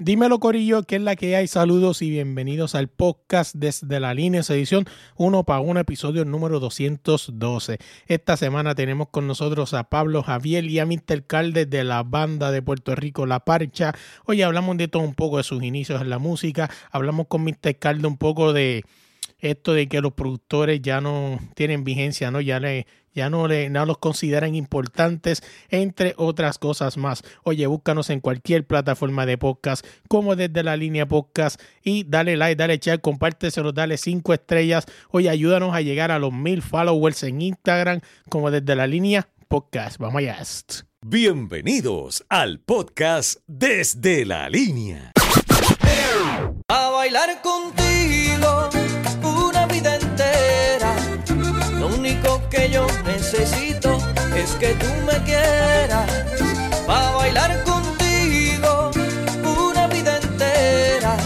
[0.00, 1.48] Dímelo Corillo, que es la que hay.
[1.48, 4.84] Saludos y bienvenidos al podcast desde la línea, edición
[5.16, 7.78] 1 para 1, episodio número 212.
[8.06, 11.26] Esta semana tenemos con nosotros a Pablo Javier y a Mr.
[11.26, 13.92] Calde de la banda de Puerto Rico La Parcha.
[14.24, 16.70] Hoy hablamos de todo un poco de sus inicios en la música.
[16.92, 17.76] Hablamos con Mr.
[17.80, 18.84] Calde un poco de
[19.38, 22.40] esto de que los productores ya no tienen vigencia, ¿no?
[22.40, 22.86] Ya le
[23.18, 27.24] ya no, le, no los consideran importantes, entre otras cosas más.
[27.42, 32.54] Oye, búscanos en cualquier plataforma de podcast, como desde la línea podcast, y dale like,
[32.54, 34.86] dale chat, compárteselo, dale cinco estrellas.
[35.10, 38.00] Oye, ayúdanos a llegar a los mil followers en Instagram,
[38.30, 39.98] como desde la línea podcast.
[39.98, 40.38] Vamos allá.
[41.04, 45.12] Bienvenidos al podcast desde la línea.
[46.68, 48.67] A bailar contigo
[52.50, 53.98] que yo necesito
[54.36, 56.10] es que tú me quieras
[56.86, 58.90] para bailar contigo
[59.44, 61.16] una vida entera.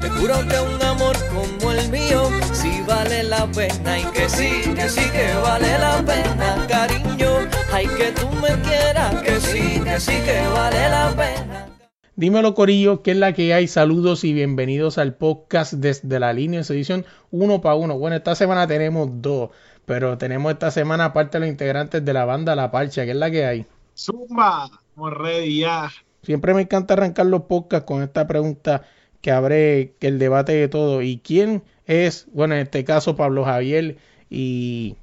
[0.00, 4.62] Te juro que un amor como el mío sí vale la pena y que sí,
[4.74, 7.48] que sí que vale la pena, cariño.
[7.72, 11.68] Ay, que tú me quieras, que sí, que sí que vale la pena.
[12.14, 13.66] Dímelo Corillo, ¿qué es la que hay?
[13.66, 17.98] Saludos y bienvenidos al podcast desde la línea de edición uno para uno.
[17.98, 19.50] Bueno, esta semana tenemos dos.
[19.86, 23.16] Pero tenemos esta semana, aparte de los integrantes de la banda La Parcha, que es
[23.16, 23.66] la que hay.
[23.96, 25.90] Zumba, ready ya.
[26.22, 28.82] Siempre me encanta arrancar los podcasts con esta pregunta
[29.20, 31.02] que abre el debate de todo.
[31.02, 33.96] ¿Y quién es, bueno, en este caso Pablo Javier
[34.30, 34.96] y,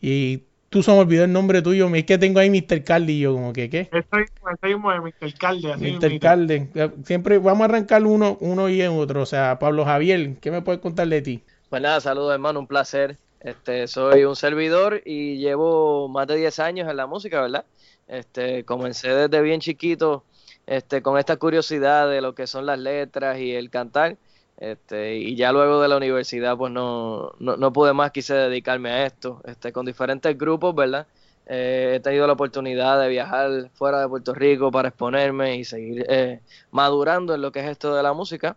[0.00, 2.84] y tú se me olvidó el nombre tuyo, es que tengo ahí Mr.
[2.84, 3.88] Calde y yo como que, ¿qué?
[3.92, 5.34] Estoy, estoy de Mr.
[5.38, 5.72] Calde.
[5.72, 6.18] Así Mr.
[6.20, 6.68] Calde.
[7.04, 9.22] Siempre vamos a arrancar uno, uno y en otro.
[9.22, 11.42] O sea, Pablo Javier, ¿qué me puedes contar de ti?
[11.70, 16.58] Pues nada, saludos hermano, un placer este, soy un servidor y llevo más de 10
[16.58, 17.64] años en la música, ¿verdad?
[18.08, 20.24] Este, comencé desde bien chiquito
[20.66, 24.16] este, con esta curiosidad de lo que son las letras y el cantar.
[24.56, 29.06] Este, y ya luego de la universidad, pues no, no, pude más, quise dedicarme a
[29.06, 31.06] esto, este, con diferentes grupos, ¿verdad?
[31.46, 36.04] Eh, he tenido la oportunidad de viajar fuera de Puerto Rico para exponerme y seguir
[36.08, 36.40] eh,
[36.72, 38.56] madurando en lo que es esto de la música.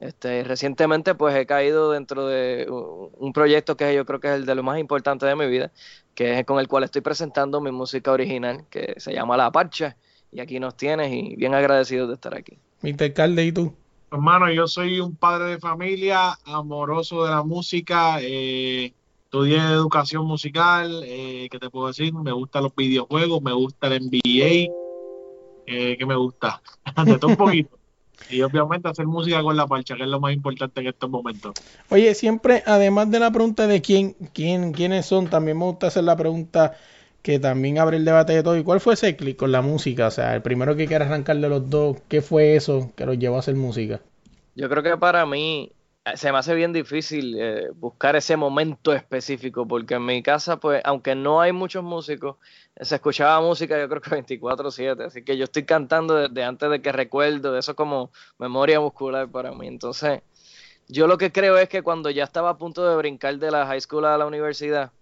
[0.00, 4.46] Este, recientemente pues he caído dentro de un proyecto que yo creo que es el
[4.46, 5.70] de lo más importante de mi vida,
[6.14, 9.96] que es con el cual estoy presentando mi música original, que se llama La Parcha,
[10.32, 12.56] y aquí nos tienes y bien agradecido de estar aquí.
[12.80, 13.12] Mr.
[13.12, 13.74] Calde, ¿y tú?
[14.10, 18.94] Hermano, yo soy un padre de familia, amoroso de la música, eh,
[19.24, 22.14] estudié educación musical, eh, ¿qué te puedo decir?
[22.14, 24.72] Me gustan los videojuegos, me gusta el NBA,
[25.66, 26.62] eh, ¿qué me gusta?
[27.04, 27.79] de todo un poquito.
[28.28, 31.54] Y obviamente hacer música con la parcha, que es lo más importante en estos momentos.
[31.88, 36.04] Oye, siempre, además de la pregunta de quién, quién, quiénes son, también me gusta hacer
[36.04, 36.76] la pregunta
[37.22, 38.56] que también abre el debate de todo.
[38.56, 40.06] ¿Y cuál fue ese clic con la música?
[40.08, 43.18] O sea, el primero que quiera arrancar de los dos, ¿qué fue eso que los
[43.18, 44.00] llevó a hacer música?
[44.54, 45.72] Yo creo que para mí
[46.14, 50.80] se me hace bien difícil eh, buscar ese momento específico, porque en mi casa, pues,
[50.84, 52.36] aunque no hay muchos músicos,
[52.80, 56.80] se escuchaba música yo creo que 24/7, así que yo estoy cantando desde antes de
[56.80, 59.66] que recuerdo, eso como memoria muscular para mí.
[59.68, 60.22] Entonces,
[60.88, 63.66] yo lo que creo es que cuando ya estaba a punto de brincar de la
[63.66, 64.92] high school a la universidad,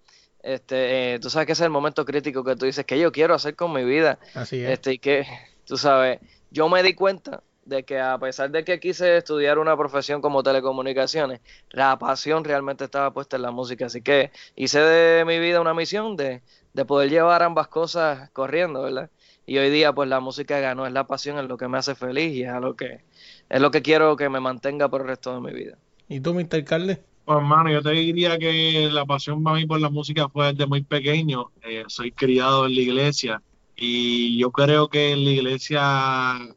[0.42, 3.34] este, eh, tú sabes que es el momento crítico que tú dices, que yo quiero
[3.34, 4.18] hacer con mi vida?
[4.34, 4.70] Así es.
[4.70, 5.26] Este, y que,
[5.64, 6.20] tú sabes,
[6.50, 10.42] yo me di cuenta de que a pesar de que quise estudiar una profesión como
[10.42, 11.40] telecomunicaciones,
[11.70, 13.86] la pasión realmente estaba puesta en la música.
[13.86, 16.42] Así que hice de mi vida una misión de,
[16.72, 19.10] de poder llevar ambas cosas corriendo, ¿verdad?
[19.46, 21.94] Y hoy día pues la música ganó, es la pasión, es lo que me hace
[21.94, 23.00] feliz y es lo que
[23.48, 25.78] es lo que quiero que me mantenga por el resto de mi vida.
[26.08, 26.64] ¿Y tú, Mr.
[26.64, 27.02] Carle?
[27.24, 30.66] Pues hermano, yo te diría que la pasión para mí por la música fue desde
[30.66, 31.50] muy pequeño.
[31.62, 33.42] Eh, soy criado en la iglesia
[33.80, 35.82] y yo creo que en la iglesia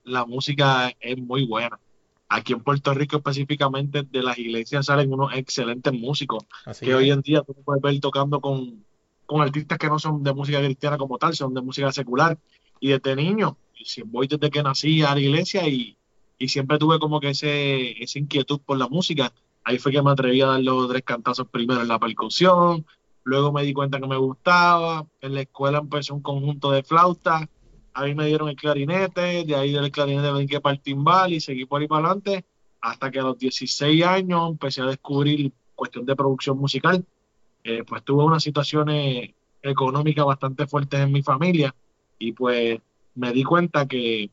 [0.04, 1.80] la música es muy buena.
[2.28, 6.46] Aquí en Puerto Rico específicamente de las iglesias salen unos excelentes músicos
[6.80, 8.84] que hoy en día tú puedes ver tocando con,
[9.28, 12.40] con artistas que no son de música cristiana como tal, son de música secular.
[12.80, 13.58] Y desde niño,
[14.06, 15.96] voy desde que nací a la iglesia y,
[16.40, 19.32] y siempre tuve como que ese, esa inquietud por la música.
[19.64, 22.86] Ahí fue que me atreví a dar los tres cantazos primero en la percusión,
[23.24, 25.06] Luego me di cuenta que me gustaba.
[25.22, 27.48] En la escuela empecé un conjunto de flautas.
[27.94, 29.44] Ahí me dieron el clarinete.
[29.46, 32.46] De ahí del clarinete brinqué para el timbal y seguí por ahí para adelante.
[32.84, 37.06] hasta que a los 16 años empecé a descubrir cuestión de producción musical.
[37.64, 39.30] Eh, pues tuve unas situaciones
[39.62, 41.76] económicas bastante fuertes en mi familia
[42.18, 42.80] y pues
[43.16, 44.32] me di cuenta que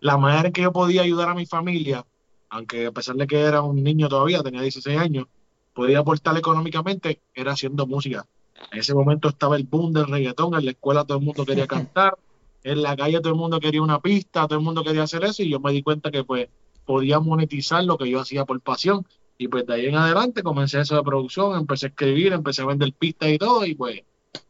[0.00, 2.06] la manera en que yo podía ayudar a mi familia,
[2.48, 5.26] aunque a pesar de que era un niño todavía, tenía 16 años,
[5.76, 8.26] podía aportar económicamente, era haciendo música.
[8.72, 11.66] En ese momento estaba el boom del reggaetón, en la escuela todo el mundo quería
[11.76, 12.16] cantar,
[12.64, 15.42] en la calle todo el mundo quería una pista, todo el mundo quería hacer eso
[15.42, 16.48] y yo me di cuenta que pues
[16.86, 19.06] podía monetizar lo que yo hacía por pasión
[19.36, 22.66] y pues de ahí en adelante comencé eso de producción, empecé a escribir, empecé a
[22.66, 24.00] vender pistas y todo y pues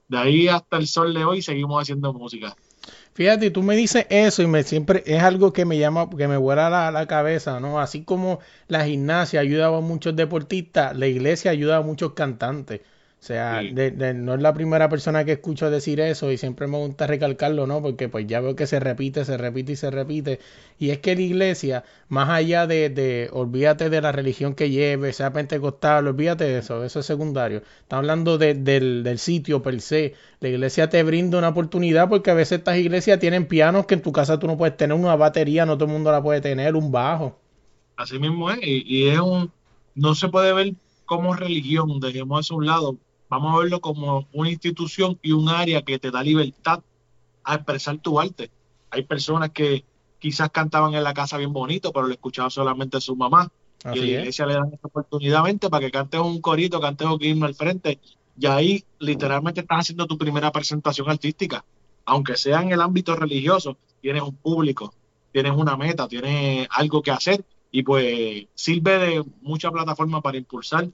[0.07, 2.55] de ahí hasta el sol de hoy seguimos haciendo música.
[3.17, 6.37] Fíjate, tú me dices eso y me siempre es algo que me llama, que me
[6.37, 7.81] vuela la, la cabeza, ¿no?
[7.81, 12.83] Así como la gimnasia ayudaba a muchos deportistas, la iglesia ayuda a muchos cantantes.
[13.19, 17.09] O sea, no es la primera persona que escucho decir eso y siempre me gusta
[17.09, 17.83] recalcarlo, ¿no?
[17.83, 20.39] Porque pues ya veo que se repite, se repite y se repite.
[20.79, 25.13] Y es que la iglesia, más allá de, de olvídate de la religión que lleve,
[25.13, 27.63] sea pentecostal, olvídate de eso, eso es secundario.
[27.81, 30.15] Está hablando del, del sitio per se.
[30.39, 34.03] La iglesia te brinda una oportunidad porque a veces estas iglesias tienen pianos que en
[34.03, 36.77] tu casa tú no puedes tener, una batería, no todo el mundo la puede tener,
[36.77, 37.41] un bajo.
[37.97, 39.51] Así mismo es, y, y es un,
[39.95, 40.75] no se puede ver
[41.07, 45.49] como religión, dejemos eso a un lado, Vamos a verlo como una institución y un
[45.49, 46.83] área que te da libertad
[47.45, 48.51] a expresar tu arte.
[48.91, 49.85] Hay personas que
[50.19, 53.51] quizás cantaban en la casa bien bonito, pero lo escuchaba solamente su mamá.
[53.95, 57.47] y la iglesia le dan esta oportunidad para que cantes un corito, cantes un himno
[57.47, 58.01] al frente.
[58.39, 61.65] Y ahí literalmente estás haciendo tu primera presentación artística.
[62.05, 64.95] Aunque sea en el ámbito religioso, tienes un público,
[65.33, 70.89] tienes una meta, tienes algo que hacer y pues sirve de mucha plataforma para impulsar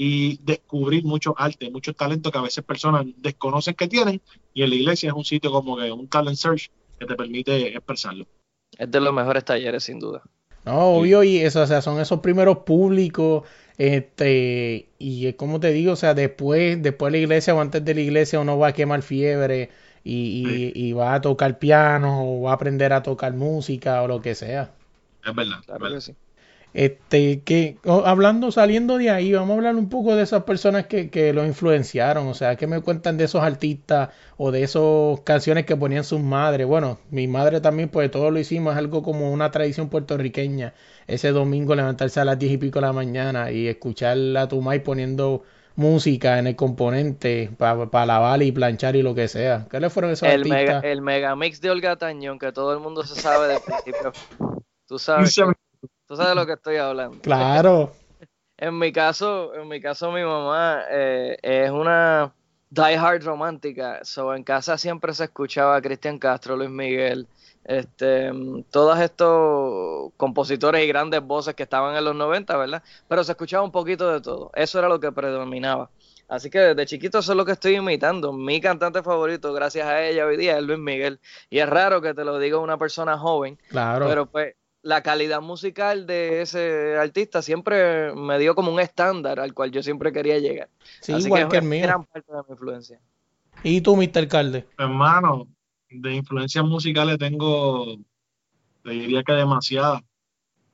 [0.00, 4.22] y descubrir muchos arte, muchos talentos que a veces personas desconocen que tienen
[4.54, 7.74] y en la iglesia es un sitio como que un talent search que te permite
[7.74, 8.24] expresarlo.
[8.78, 10.22] Es de los mejores talleres sin duda.
[10.64, 13.42] No, obvio, y eso, o sea, son esos primeros públicos,
[13.76, 17.94] este, y como te digo, o sea, después, después de la iglesia o antes de
[17.94, 19.70] la iglesia uno va a quemar fiebre
[20.04, 24.22] y, y, va a tocar piano o va a aprender a tocar música o lo
[24.22, 24.70] que sea.
[25.24, 25.58] Es verdad.
[25.66, 26.14] Claro Que sí.
[26.74, 31.10] Este, que hablando, saliendo de ahí, vamos a hablar un poco de esas personas que,
[31.10, 32.28] que los influenciaron.
[32.28, 36.20] O sea, que me cuentan de esos artistas o de esas canciones que ponían sus
[36.20, 36.66] madres?
[36.66, 40.74] Bueno, mi madre también, pues todo lo hicimos, es algo como una tradición puertorriqueña.
[41.06, 44.62] Ese domingo levantarse a las diez y pico de la mañana y escuchar a tu
[44.62, 45.42] mai poniendo
[45.74, 49.66] música en el componente para lavar y planchar y lo que sea.
[49.70, 50.60] ¿Qué le fueron esos el artistas?
[50.60, 54.12] Mega, el megamix de Olga Tañón, que todo el mundo se sabe de principio.
[54.86, 55.38] Tú sabes.
[56.08, 57.20] Tú sabes de lo que estoy hablando.
[57.20, 57.92] Claro.
[58.56, 62.32] en mi caso, en mi caso, mi mamá eh, es una
[62.70, 64.00] die hard romántica.
[64.04, 67.28] So, en casa siempre se escuchaba a Cristian Castro, Luis Miguel,
[67.64, 68.32] este,
[68.70, 72.82] todos estos compositores y grandes voces que estaban en los 90, ¿verdad?
[73.06, 74.50] Pero se escuchaba un poquito de todo.
[74.54, 75.90] Eso era lo que predominaba.
[76.26, 78.32] Así que desde chiquito eso es lo que estoy imitando.
[78.32, 81.20] Mi cantante favorito, gracias a ella hoy día, es Luis Miguel.
[81.50, 83.58] Y es raro que te lo diga una persona joven.
[83.68, 84.06] Claro.
[84.08, 89.54] Pero pues la calidad musical de ese artista siempre me dio como un estándar al
[89.54, 90.68] cual yo siempre quería llegar.
[91.00, 91.82] Sí, igual que, el mío.
[91.82, 93.00] gran parte de mi influencia.
[93.62, 94.18] ¿Y tú, Mr.
[94.18, 94.66] Alcalde?
[94.78, 95.48] Hermano,
[95.90, 97.96] de influencias musicales tengo,
[98.84, 100.02] te diría que demasiadas.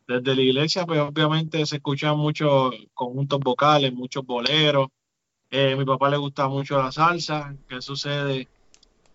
[0.06, 4.88] Desde la iglesia, pues obviamente se escuchan muchos conjuntos vocales, muchos boleros.
[5.50, 7.56] Eh, a mi papá le gusta mucho la salsa.
[7.66, 8.48] ¿Qué sucede?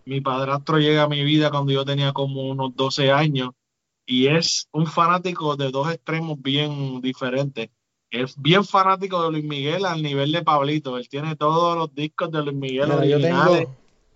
[0.05, 3.51] Mi padrastro llega a mi vida cuando yo tenía como unos 12 años
[4.09, 7.69] y es un fanático de dos extremos bien diferentes.
[8.09, 10.97] Es bien fanático de Luis Miguel al nivel de Pablito.
[10.97, 13.67] Él tiene todos los discos de Luis Miguel originales.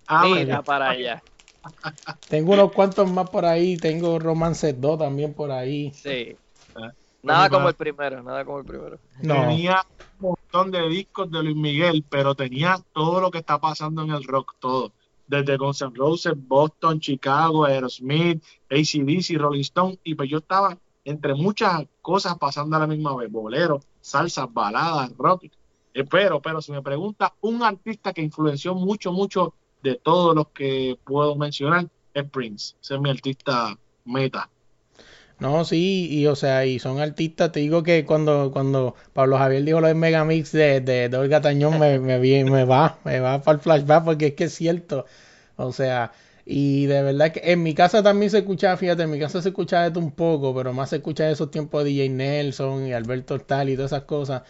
[0.08, 1.22] Ah, Mira para allá.
[2.28, 3.78] tengo unos cuantos más por ahí.
[3.78, 5.92] Tengo Romance 2 también por ahí.
[5.92, 6.36] Sí.
[6.76, 8.98] Ah, nada como el primero, nada como el primero.
[9.22, 9.86] Tenía
[10.20, 14.10] un montón de discos de Luis Miguel, pero tenía todo lo que está pasando en
[14.10, 14.92] el rock, todo
[15.28, 21.34] desde Guns N' Roses, Boston, Chicago, Aerosmith, ACDC, Rolling Stone, y pues yo estaba entre
[21.34, 25.46] muchas cosas pasando a la misma vez, bolero, salsa, baladas, rock,
[25.94, 30.48] eh, pero, pero si me pregunta, un artista que influenció mucho, mucho de todos los
[30.50, 34.50] que puedo mencionar es Prince, ese es mi artista meta.
[35.40, 39.64] No, sí, y o sea, y son artistas, te digo que cuando, cuando Pablo Javier
[39.64, 43.56] dijo lo de Megamix de, de, de Olga Tañón, me, me, va, me va para
[43.58, 45.06] el flashback porque es que es cierto.
[45.58, 46.14] O sea,
[46.46, 49.50] y de verdad que en mi casa también se escuchaba, fíjate, en mi casa se
[49.50, 52.94] escuchaba esto un poco, pero más se escucha de esos tiempos de DJ Nelson y
[52.94, 54.44] Alberto Tal y todas esas cosas.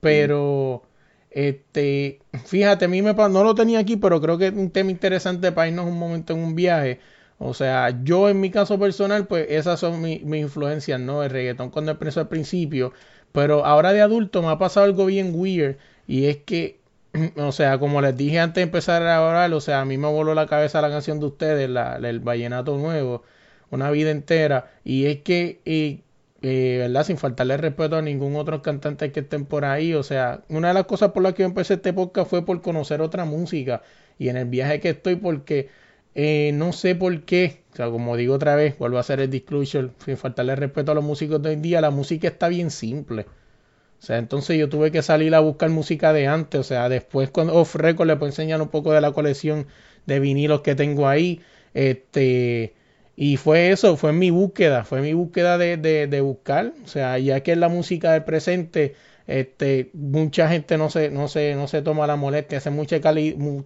[0.00, 0.82] Pero,
[1.30, 4.90] este, fíjate, a mí me no lo tenía aquí, pero creo que es un tema
[4.90, 7.00] interesante para irnos un momento en un viaje.
[7.38, 11.22] O sea, yo en mi caso personal, pues esas son mis influencias, ¿no?
[11.22, 12.92] El reggaetón cuando empezó al principio.
[13.32, 15.76] Pero ahora de adulto me ha pasado algo bien weird.
[16.06, 16.80] Y es que,
[17.36, 20.08] o sea, como les dije antes de empezar a orar, o sea, a mí me
[20.08, 23.22] voló la cabeza la canción de ustedes, la, el Vallenato Nuevo,
[23.70, 24.70] una vida entera.
[24.84, 26.00] Y es que, eh,
[26.42, 27.04] eh, ¿verdad?
[27.04, 29.94] Sin faltarle respeto a ningún otro cantante que estén por ahí.
[29.94, 32.62] O sea, una de las cosas por las que yo empecé este podcast fue por
[32.62, 33.82] conocer otra música.
[34.18, 35.68] Y en el viaje que estoy, porque
[36.16, 39.30] eh, no sé por qué, o sea, como digo otra vez, vuelvo a hacer el
[39.30, 42.70] disclosure, sin faltarle respeto a los músicos de hoy en día, la música está bien
[42.70, 43.26] simple.
[44.00, 47.30] O sea, entonces yo tuve que salir a buscar música de antes, o sea, después
[47.30, 49.66] cuando Off Record le puedo enseñar un poco de la colección
[50.06, 51.42] de vinilos que tengo ahí,
[51.74, 52.74] este,
[53.16, 57.18] y fue eso, fue mi búsqueda, fue mi búsqueda de, de, de buscar, o sea,
[57.18, 58.94] ya que es la música del presente,
[59.26, 63.00] este, mucha gente no se, no se, no se toma la molestia, hace mucha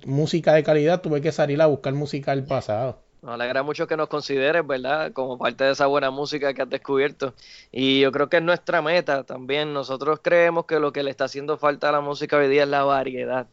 [0.05, 2.99] música de calidad, tuve que salir a buscar música del pasado.
[3.23, 5.13] Nos alegra mucho que nos consideres, ¿verdad?
[5.13, 7.35] Como parte de esa buena música que has descubierto.
[7.71, 9.75] Y yo creo que es nuestra meta también.
[9.75, 12.69] Nosotros creemos que lo que le está haciendo falta a la música hoy día es
[12.71, 13.47] la variedad.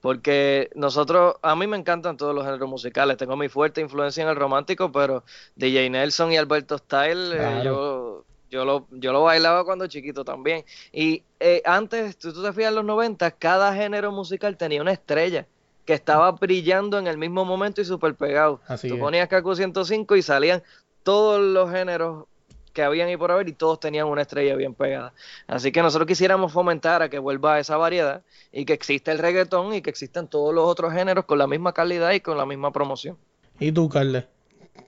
[0.00, 3.18] Porque nosotros, a mí me encantan todos los géneros musicales.
[3.18, 5.24] Tengo mi fuerte influencia en el romántico, pero
[5.56, 10.64] DJ Nelson y Alberto Style, eh, yo yo lo, yo lo bailaba cuando chiquito también.
[10.92, 14.92] Y eh, antes, tú, tú te fijas en los 90, cada género musical tenía una
[14.92, 15.46] estrella
[15.86, 18.60] que estaba brillando en el mismo momento y súper pegado.
[18.68, 20.62] Así tú ponías KQ 105 y salían
[21.02, 22.26] todos los géneros
[22.74, 25.14] que habían ahí por haber y todos tenían una estrella bien pegada.
[25.46, 29.74] Así que nosotros quisiéramos fomentar a que vuelva esa variedad y que exista el reggaetón
[29.74, 32.70] y que existan todos los otros géneros con la misma calidad y con la misma
[32.70, 33.16] promoción.
[33.58, 34.24] ¿Y tú, Carles?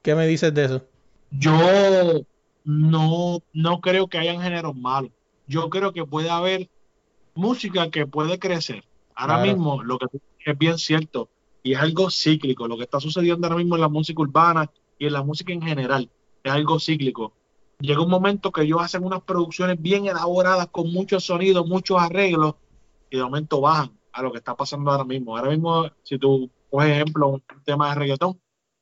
[0.02, 0.82] ¿Qué me dices de eso?
[1.30, 2.24] Yo
[2.64, 5.12] no, no creo que hayan géneros malos.
[5.46, 6.70] Yo creo que puede haber
[7.34, 8.84] música que puede crecer.
[9.14, 10.06] Ahora mismo, lo que
[10.44, 11.28] es bien cierto,
[11.62, 15.06] y es algo cíclico, lo que está sucediendo ahora mismo en la música urbana y
[15.06, 16.10] en la música en general,
[16.42, 17.32] es algo cíclico.
[17.78, 22.54] Llega un momento que ellos hacen unas producciones bien elaboradas, con muchos sonidos, muchos arreglos,
[23.10, 25.36] y de momento bajan a lo que está pasando ahora mismo.
[25.36, 28.40] Ahora mismo, si tú, por ejemplo, un tema de reggaetón,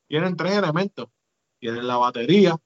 [0.08, 1.08] tienen tres elementos.
[1.58, 2.56] Tienen la batería,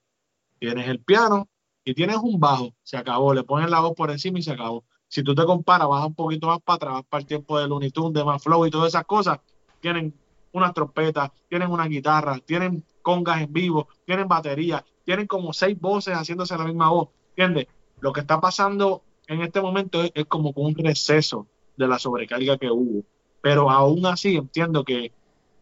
[0.59, 1.47] tienes el piano
[1.83, 4.83] y tienes un bajo, se acabó, le pones la voz por encima y se acabó.
[5.07, 7.91] Si tú te comparas, vas un poquito más para atrás, para el tiempo de Looney
[7.91, 9.39] Tunes, de más flow y todas esas cosas,
[9.79, 10.13] tienen
[10.51, 16.15] unas trompetas, tienen una guitarra, tienen congas en vivo, tienen batería, tienen como seis voces
[16.15, 17.67] haciéndose la misma voz, ¿entiendes?
[18.01, 21.47] Lo que está pasando en este momento es, es como un receso
[21.77, 23.03] de la sobrecarga que hubo,
[23.41, 25.13] pero aún así entiendo que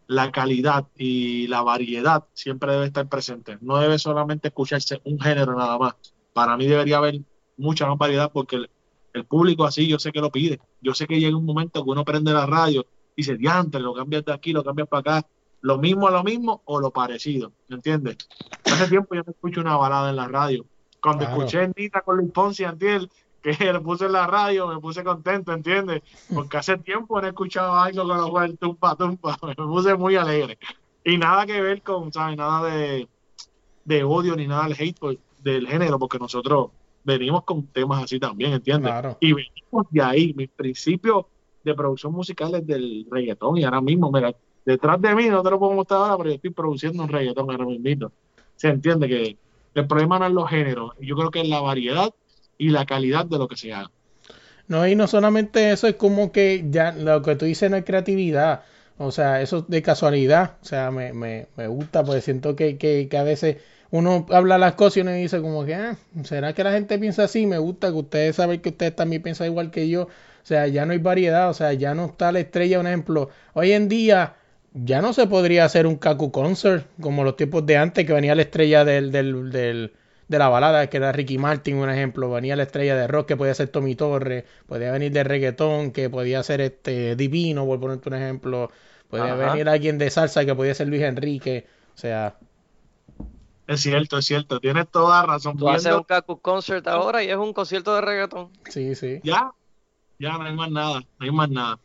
[0.08, 3.58] la calidad y la variedad siempre debe estar presente.
[3.62, 5.96] No debe solamente escucharse un género nada más.
[6.34, 7.22] Para mí debería haber
[7.58, 8.58] mucha más variedad porque
[9.14, 10.60] el, público así yo sé que lo pide.
[10.82, 12.86] Yo sé que llega un momento que uno prende la radio
[13.16, 15.28] y dice, diantre, lo cambias de aquí, lo cambias para acá.
[15.62, 18.18] Lo mismo a lo mismo o lo parecido, ¿me entiendes?
[18.66, 20.66] Hace tiempo yo no escucho una balada en la radio.
[21.02, 23.10] Cuando escuché Nita con Luis Ponce Antiel,
[23.46, 26.02] que lo puse en la radio, me puse contento, ¿entiendes?
[26.34, 30.16] Porque hace tiempo no he escuchado algo con lo cual tumpa, tumpa, me puse muy
[30.16, 30.58] alegre.
[31.04, 32.38] Y nada que ver con, ¿sabes?
[32.38, 33.08] Nada de,
[33.84, 36.70] de odio ni nada del hate pues, del género, porque nosotros
[37.04, 38.92] venimos con temas así también, ¿entiendes?
[39.20, 41.25] Y venimos de ahí, mis principios
[41.64, 44.34] de producción musical es del reggaetón y ahora mismo, mira,
[44.66, 47.52] detrás de mí, no te lo puedo mostrar ahora, pero yo estoy produciendo un reggaetón
[47.52, 48.12] ahora mismo.
[48.56, 49.38] Se entiende que
[49.75, 52.12] el problema no es los géneros, yo creo que es la variedad
[52.58, 53.92] y la calidad de lo que se haga.
[54.68, 57.86] No, y no solamente eso, es como que ya lo que tú dices no es
[57.86, 58.64] creatividad,
[58.98, 63.08] o sea, eso de casualidad, o sea, me, me, me gusta, porque siento que, que,
[63.10, 63.58] que, a veces
[63.92, 67.26] uno habla las cosas y uno dice como que, ah, ¿será que la gente piensa
[67.26, 67.46] así?
[67.46, 70.10] Me gusta que ustedes saben que ustedes también piensan igual que yo, o
[70.44, 73.72] sea, ya no hay variedad, o sea, ya no está la estrella, un ejemplo, hoy
[73.74, 74.36] en día
[74.74, 78.36] ya no se podría hacer un Kaku Concert como los tiempos de antes que venía
[78.36, 79.94] la estrella del, del, del
[80.27, 83.38] de la balada, que era Ricky Martin, un ejemplo, venía la estrella de rock, que
[83.38, 88.10] podía ser Tommy Torres, podía venir de reggaetón, que podía ser este Divino, por ponerte
[88.10, 88.72] un ejemplo,
[89.10, 92.38] podía venir alguien de salsa, que podía ser Luis Enrique, o sea...
[93.67, 95.58] Es cierto, es cierto, tienes toda razón.
[95.58, 98.51] Tú haces un Kaku Concert ahora y es un concierto de reggaetón.
[98.70, 99.22] Sí, sí.
[99.24, 99.53] Ya,
[100.20, 101.79] ya no hay más nada, no hay más nada.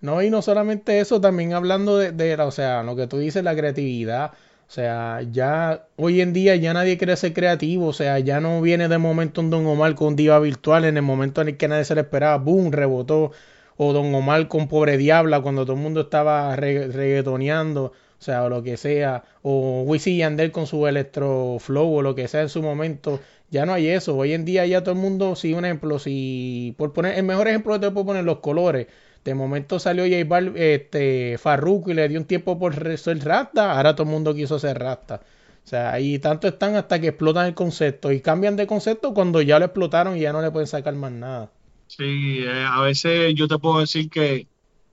[0.00, 3.44] No, y no solamente eso, también hablando de, de o sea, lo que tú dices,
[3.44, 4.32] la creatividad,
[4.68, 7.86] o sea, ya hoy en día ya nadie quiere ser creativo.
[7.86, 11.02] O sea, ya no viene de momento un Don Omar con diva virtual en el
[11.02, 12.36] momento en el que nadie se le esperaba.
[12.36, 12.70] ¡Boom!
[12.70, 13.32] Rebotó.
[13.78, 17.84] O Don Omar con Pobre Diabla cuando todo el mundo estaba reggaetoneando.
[17.86, 19.24] O sea, o lo que sea.
[19.42, 23.20] O Wisin Yandel con su electro flow o lo que sea en su momento.
[23.50, 24.16] Ya no hay eso.
[24.18, 27.48] Hoy en día ya todo el mundo, si un ejemplo, si por poner el mejor
[27.48, 28.86] ejemplo te puedo poner los colores.
[29.24, 33.76] De momento salió J Bal, este, Farruko y le dio un tiempo por ser rasta,
[33.76, 35.20] ahora todo el mundo quiso ser rasta.
[35.64, 39.42] O sea, ahí tanto están hasta que explotan el concepto y cambian de concepto cuando
[39.42, 41.50] ya lo explotaron y ya no le pueden sacar más nada.
[41.88, 44.46] Sí, eh, a veces yo te puedo decir que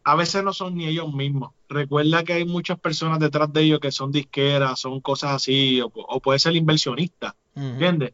[0.03, 1.51] a veces no son ni ellos mismos.
[1.69, 6.19] Recuerda que hay muchas personas detrás de ellos que son disqueras, son cosas así, o,
[6.19, 8.13] puede ser inversionistas, ¿entiendes?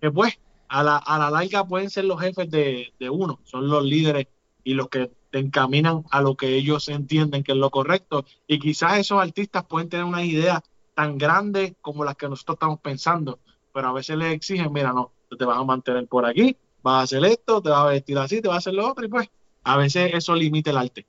[0.00, 0.38] Que pues
[0.68, 4.26] a la, a la larga pueden ser los jefes de, de uno, son los líderes
[4.64, 8.26] y los que te encaminan a lo que ellos entienden que es lo correcto.
[8.46, 10.62] Y quizás esos artistas pueden tener una idea
[10.94, 13.40] tan grandes como las que nosotros estamos pensando,
[13.72, 17.02] pero a veces les exigen, mira, no, te vas a mantener por aquí, vas a
[17.04, 19.30] hacer esto, te vas a vestir así, te vas a hacer lo otro, y pues
[19.64, 21.06] a veces eso limita el arte.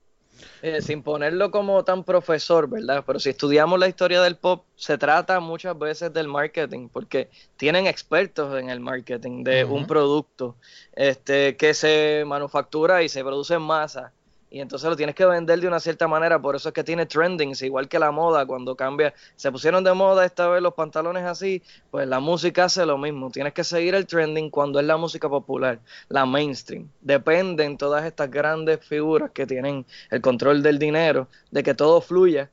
[0.66, 3.04] Eh, sin ponerlo como tan profesor, ¿verdad?
[3.06, 7.86] Pero si estudiamos la historia del pop, se trata muchas veces del marketing, porque tienen
[7.86, 10.56] expertos en el marketing de un producto
[10.94, 14.14] este, que se manufactura y se produce en masa
[14.54, 17.08] y entonces lo tienes que vender de una cierta manera, por eso es que tiene
[17.08, 21.24] trendings, igual que la moda, cuando cambia, se pusieron de moda esta vez los pantalones
[21.24, 24.96] así, pues la música hace lo mismo, tienes que seguir el trending cuando es la
[24.96, 31.28] música popular, la mainstream, dependen todas estas grandes figuras que tienen el control del dinero,
[31.50, 32.52] de que todo fluya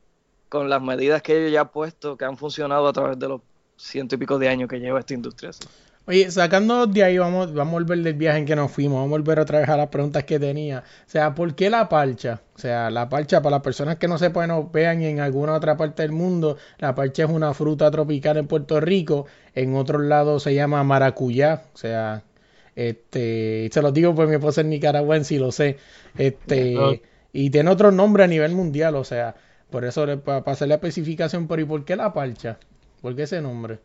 [0.48, 3.42] con las medidas que ellos ya han puesto, que han funcionado a través de los
[3.76, 5.50] ciento y pico de años que lleva esta industria.
[6.06, 9.08] Oye, sacando de ahí, vamos, vamos a volver del viaje en que nos fuimos, vamos
[9.08, 10.80] a volver otra vez a las preguntas que tenía.
[11.06, 12.42] O sea, ¿por qué la parcha?
[12.56, 15.76] O sea, la parcha, para las personas que no sepan o vean en alguna otra
[15.76, 20.42] parte del mundo, la parcha es una fruta tropical en Puerto Rico, en otros lados
[20.42, 22.24] se llama maracuyá, o sea,
[22.74, 25.78] este, se lo digo pues mi esposa es nicaragüense y lo sé,
[26.16, 27.02] este,
[27.32, 29.36] y tiene otro nombre a nivel mundial, o sea,
[29.70, 32.58] por eso, para hacer la especificación, por ¿y por qué la parcha?
[33.00, 33.80] ¿Por qué ese nombre?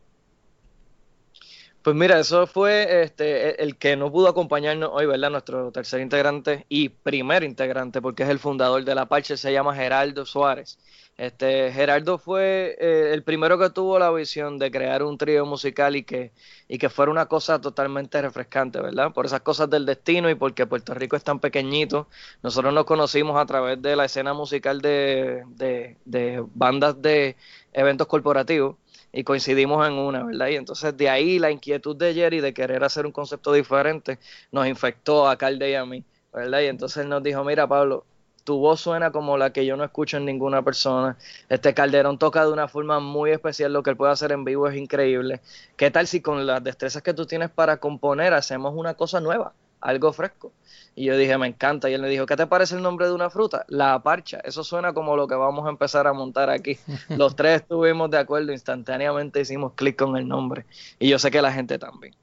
[1.86, 5.30] Pues mira, eso fue este, e, el que no pudo acompañarnos hoy, ¿verdad?
[5.30, 9.76] Nuestro tercer integrante y primer integrante, porque es el fundador de la Parche, se llama
[9.76, 10.80] Geraldo Suárez.
[11.16, 15.96] Este, Geraldo fue eh, el primero que tuvo la visión de crear un trío musical
[15.96, 16.34] y que,
[16.68, 19.14] y que fuera una cosa totalmente refrescante, ¿verdad?
[19.14, 22.08] Por esas cosas del destino y porque Puerto Rico es tan pequeñito,
[22.42, 27.36] nosotros nos conocimos a través de la escena musical de, de, de bandas de
[27.74, 28.76] eventos corporativos
[29.16, 30.50] y coincidimos en una, ¿verdad?
[30.50, 34.20] Y entonces de ahí la inquietud de Jerry de querer hacer un concepto diferente
[34.52, 36.60] nos infectó a Calde y a mí, ¿verdad?
[36.60, 38.06] Y entonces él nos dijo, mira Pablo,
[38.44, 41.18] tu voz suena como la que yo no escucho en ninguna persona.
[41.48, 44.68] Este Calderón toca de una forma muy especial, lo que él puede hacer en vivo
[44.68, 45.40] es increíble.
[45.78, 49.54] ¿Qué tal si con las destrezas que tú tienes para componer hacemos una cosa nueva,
[49.86, 50.52] algo fresco?
[50.96, 51.90] Y yo dije, me encanta.
[51.90, 53.66] Y él me dijo, ¿qué te parece el nombre de una fruta?
[53.68, 54.40] La parcha.
[54.40, 56.78] Eso suena como lo que vamos a empezar a montar aquí.
[57.10, 60.66] Los tres estuvimos de acuerdo, instantáneamente hicimos clic con el nombre.
[61.00, 62.16] Y yo sé que la gente también.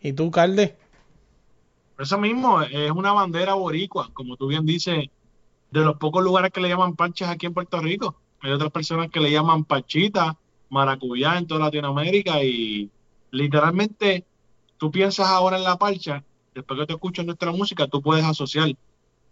[0.00, 0.76] ¿Y tú, Calde?
[1.98, 5.08] Eso mismo, es una bandera boricua, como tú bien dices,
[5.70, 8.16] de los pocos lugares que le llaman parchas aquí en Puerto Rico.
[8.40, 10.36] Hay otras personas que le llaman parchita,
[10.70, 12.90] maracuyá en toda Latinoamérica y
[13.30, 14.24] literalmente
[14.84, 16.22] tú piensas ahora en la parcha
[16.54, 18.68] después que te escuchas nuestra música, tú puedes asociar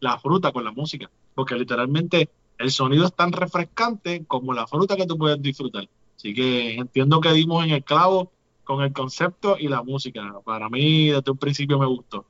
[0.01, 4.97] la fruta con la música, porque literalmente el sonido es tan refrescante como la fruta
[4.97, 5.87] que tú puedes disfrutar.
[6.17, 8.33] Así que entiendo que dimos en el clavo
[8.65, 10.23] con el concepto y la música.
[10.43, 12.25] Para mí desde un principio me gustó.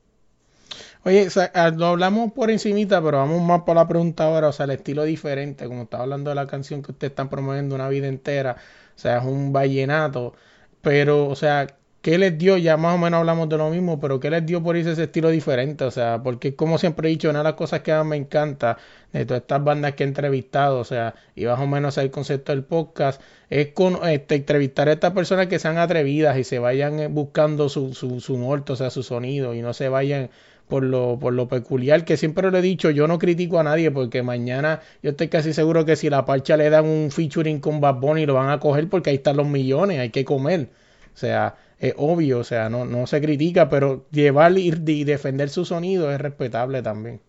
[1.05, 4.65] Oye, ah, lo hablamos por encimita, pero vamos más por la pregunta ahora, o sea,
[4.65, 8.09] el estilo diferente, como estaba hablando de la canción que ustedes están promoviendo una vida
[8.09, 8.57] entera,
[8.97, 10.33] o sea, es un vallenato,
[10.81, 11.67] pero, o sea,
[12.03, 12.57] ¿qué les dio?
[12.57, 15.03] Ya más o menos hablamos de lo mismo, pero ¿qué les dio por irse ese
[15.05, 15.85] estilo diferente?
[15.85, 18.77] O sea, porque como siempre he dicho, una de las cosas que me encanta
[19.13, 22.51] de todas estas bandas que he entrevistado, o sea, y más o menos el concepto
[22.51, 26.99] del podcast, es con este, entrevistar a estas personas que sean atrevidas y se vayan
[26.99, 30.29] eh, buscando su, su, su norte, o sea, su sonido, y no se vayan
[30.67, 33.91] por lo, por lo peculiar, que siempre lo he dicho, yo no critico a nadie
[33.91, 37.79] porque mañana yo estoy casi seguro que si la parcha le dan un featuring con
[37.81, 40.69] Bad Bunny lo van a coger porque ahí están los millones, hay que comer.
[41.13, 44.71] O sea, es obvio, o sea, no, no se critica, pero llevar y,
[45.03, 47.19] defender su sonido es respetable también.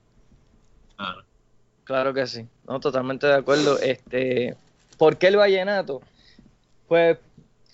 [1.82, 2.14] Claro.
[2.14, 3.80] que sí, no, totalmente de acuerdo.
[3.80, 4.54] Este,
[4.96, 6.02] ¿por qué el vallenato?
[6.86, 7.18] Pues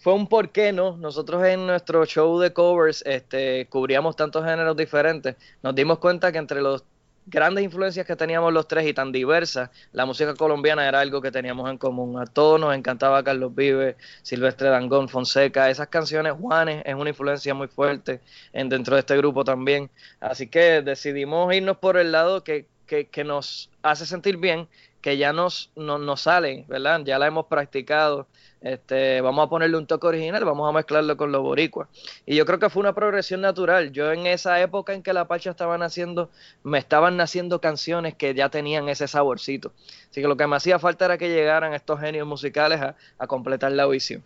[0.00, 0.96] fue un por qué no.
[0.96, 5.36] Nosotros en nuestro show de covers este, cubríamos tantos géneros diferentes.
[5.62, 6.82] Nos dimos cuenta que entre los
[7.30, 11.30] grandes influencias que teníamos los tres y tan diversas, la música colombiana era algo que
[11.30, 12.20] teníamos en común.
[12.20, 17.54] A todos nos encantaba Carlos Vive, Silvestre Dangón, Fonseca, esas canciones, Juanes es una influencia
[17.54, 18.20] muy fuerte
[18.52, 19.90] en, dentro de este grupo también.
[20.20, 24.68] Así que decidimos irnos por el lado que, que, que nos hace sentir bien
[25.00, 27.00] que ya nos, nos, salen, ¿verdad?
[27.04, 28.26] Ya la hemos practicado.
[28.60, 31.88] Este, vamos a ponerle un toque original, vamos a mezclarlo con los boricuas.
[32.26, 33.92] Y yo creo que fue una progresión natural.
[33.92, 36.30] Yo en esa época en que la Pacha estaba naciendo,
[36.62, 39.72] me estaban naciendo canciones que ya tenían ese saborcito.
[40.10, 43.72] Así que lo que me hacía falta era que llegaran estos genios musicales a, completar
[43.72, 44.22] la visión.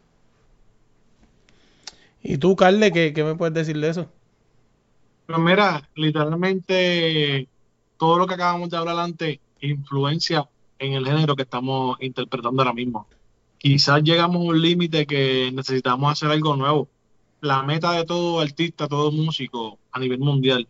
[2.22, 4.08] ¿Y tú, Carle, qué, qué me puedes decir de eso?
[5.26, 7.46] Pues mira, literalmente
[7.98, 10.46] todo lo que acabamos de hablar antes influencia
[10.78, 13.06] en el género que estamos interpretando ahora mismo.
[13.58, 16.88] Quizás llegamos a un límite que necesitamos hacer algo nuevo.
[17.40, 20.66] La meta de todo artista, todo músico a nivel mundial,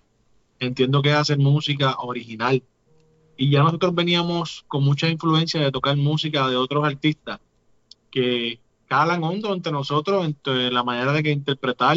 [0.61, 2.63] entiendo que es hacer música original.
[3.37, 7.41] Y ya nosotros veníamos con mucha influencia de tocar música de otros artistas
[8.11, 11.97] que calan hondo entre nosotros, entre la manera de que interpretar,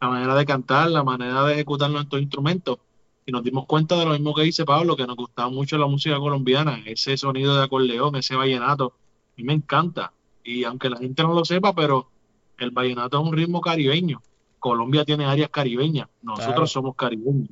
[0.00, 2.78] la manera de cantar, la manera de ejecutar nuestros instrumentos
[3.24, 5.86] y nos dimos cuenta de lo mismo que dice Pablo, que nos gustaba mucho la
[5.86, 10.12] música colombiana, ese sonido de acordeón, ese vallenato, a mí me encanta.
[10.44, 12.08] Y aunque la gente no lo sepa, pero
[12.58, 14.20] el vallenato es un ritmo caribeño.
[14.58, 17.50] Colombia tiene áreas caribeñas, nosotros somos caribeños.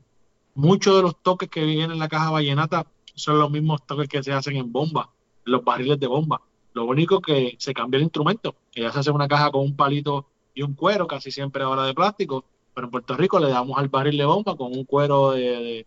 [0.54, 4.22] Muchos de los toques que vienen en la caja vallenata son los mismos toques que
[4.22, 5.10] se hacen en bomba,
[5.44, 6.40] los barriles de bomba.
[6.72, 9.76] Lo único que se cambia el instrumento, que ya se hace una caja con un
[9.76, 13.78] palito y un cuero, casi siempre ahora de plástico, pero en Puerto Rico le damos
[13.78, 15.86] al barril de bomba con un cuero de,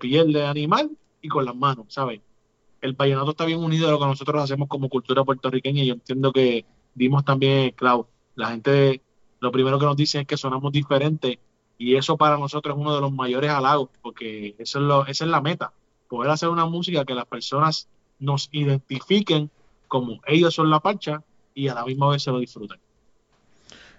[0.00, 2.20] piel de animal y con las manos, ¿sabes?
[2.80, 5.94] El vallenato está bien unido a lo que nosotros hacemos como cultura puertorriqueña y yo
[5.94, 8.08] entiendo que dimos también claro.
[8.34, 9.00] La gente,
[9.40, 11.38] lo primero que nos dice es que sonamos diferentes
[11.78, 15.24] y eso para nosotros es uno de los mayores halagos porque eso es lo, esa
[15.24, 15.72] es la meta,
[16.08, 19.50] poder hacer una música que las personas nos identifiquen
[19.88, 21.22] como ellos son la parcha
[21.54, 22.78] y a la misma vez se lo disfruten.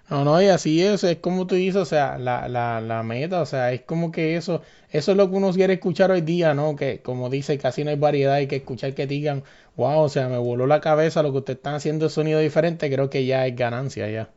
[0.08, 3.40] No, no, y así es, es como tú dices, o sea, la, la, la meta,
[3.40, 6.54] o sea, es como que eso, eso es lo que uno quiere escuchar hoy día,
[6.54, 6.76] ¿no?
[6.76, 9.42] Que como dice, casi no hay variedad, hay que escuchar que digan,
[9.76, 12.88] wow, o sea, me voló la cabeza, lo que ustedes están haciendo es sonido diferente,
[12.90, 14.32] creo que ya es ganancia, ya.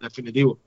[0.00, 0.58] Definitivo.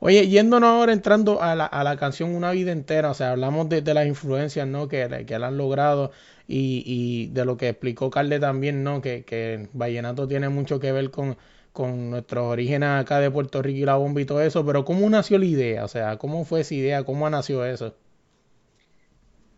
[0.00, 3.68] Oye, yéndonos ahora entrando a la, a la canción Una vida entera, o sea, hablamos
[3.68, 4.88] de, las influencias, ¿no?
[4.88, 6.12] Que, que la han logrado
[6.48, 9.00] y, y de lo que explicó Carle también, ¿no?
[9.02, 11.36] Que, que Vallenato tiene mucho que ver con
[11.72, 15.08] con nuestros orígenes acá de Puerto Rico y la bomba y todo eso, pero ¿cómo
[15.08, 15.84] nació la idea?
[15.84, 17.04] O sea, ¿cómo fue esa idea?
[17.04, 17.94] ¿Cómo nació eso?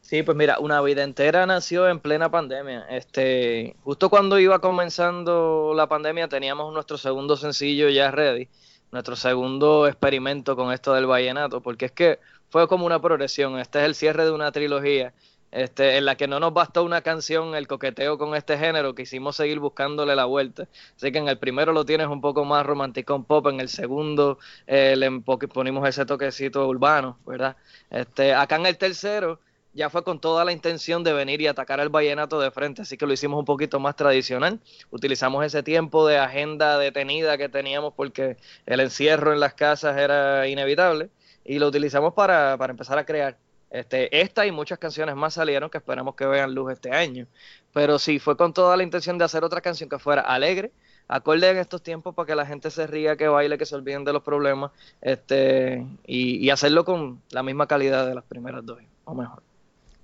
[0.00, 2.87] Sí, pues mira, una vida entera nació en plena pandemia.
[2.90, 8.48] Este, justo cuando iba comenzando la pandemia teníamos nuestro segundo sencillo ya ready,
[8.92, 13.59] nuestro segundo experimento con esto del vallenato, porque es que fue como una progresión.
[13.59, 15.14] Este es el cierre de una trilogía
[15.55, 19.37] este, en la que no nos bastó una canción, el coqueteo con este género, quisimos
[19.37, 20.69] seguir buscándole la vuelta.
[20.97, 24.38] Así que en el primero lo tienes un poco más romántico pop, en el segundo
[24.67, 27.57] eh, le ponimos ese toquecito urbano, ¿verdad?
[27.88, 29.38] Este, acá en el tercero
[29.73, 32.97] ya fue con toda la intención de venir y atacar al vallenato de frente, así
[32.97, 34.61] que lo hicimos un poquito más tradicional.
[34.90, 40.49] Utilizamos ese tiempo de agenda detenida que teníamos porque el encierro en las casas era
[40.49, 41.11] inevitable
[41.45, 43.38] y lo utilizamos para, para empezar a crear.
[43.75, 47.27] Este, esta y muchas canciones más salieron que esperamos que vean luz este año.
[47.73, 50.71] Pero sí, fue con toda la intención de hacer otra canción que fuera alegre,
[51.09, 54.05] acorde en estos tiempos para que la gente se ría, que baile, que se olviden
[54.05, 59.13] de los problemas, este, y, hacerlo con la misma calidad de las primeras dos, o
[59.13, 59.43] mejor.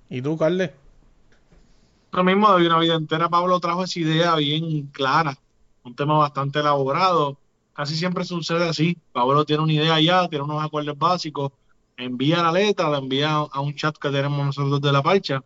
[0.09, 0.73] ¿Y tú, Carle?
[2.11, 5.37] Lo mismo de una vida entera, Pablo trajo esa idea bien clara,
[5.85, 7.37] un tema bastante elaborado.
[7.71, 8.97] Casi siempre sucede así.
[9.13, 11.53] Pablo tiene una idea ya, tiene unos acordes básicos,
[12.05, 15.43] envía la letra, la envía a un chat que tenemos nosotros de la parcha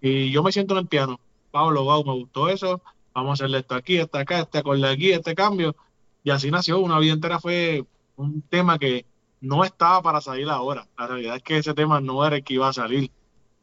[0.00, 1.18] y yo me siento en el piano.
[1.50, 2.82] Pablo, wow, me gustó eso,
[3.14, 5.74] vamos a hacerle esto aquí, esto acá, este acorde aquí, este cambio.
[6.22, 6.80] Y así nació.
[6.80, 7.84] Una vida entera fue
[8.16, 9.06] un tema que
[9.40, 10.86] no estaba para salir ahora.
[10.98, 13.10] La realidad es que ese tema no era el que iba a salir.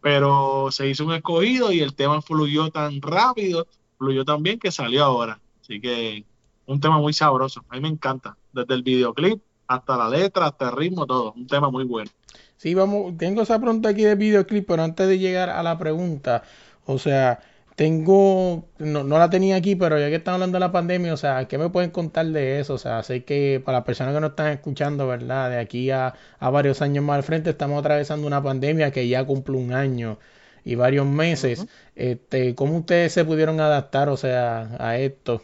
[0.01, 3.67] Pero se hizo un escogido y el tema fluyó tan rápido,
[3.99, 5.39] fluyó tan bien que salió ahora.
[5.61, 6.25] Así que
[6.65, 7.63] un tema muy sabroso.
[7.69, 8.35] A mí me encanta.
[8.51, 9.41] Desde el videoclip
[9.75, 11.33] hasta la letra, hasta el ritmo, todo.
[11.33, 12.09] Un tema muy bueno.
[12.57, 16.43] Sí, vamos, tengo esa pregunta aquí de videoclip, pero antes de llegar a la pregunta,
[16.85, 17.39] o sea,
[17.75, 21.47] tengo, no, la tenía aquí, pero ya que están hablando de la pandemia, o sea,
[21.47, 22.75] ¿qué me pueden contar de eso?
[22.75, 25.49] O sea, sé que para las personas que no están escuchando, ¿verdad?
[25.49, 29.57] De aquí a, varios años más al frente, estamos atravesando una pandemia que ya cumple
[29.57, 30.19] un año
[30.63, 31.65] y varios meses.
[31.95, 35.41] este, ¿Cómo ustedes se pudieron adaptar, o sea, a esto?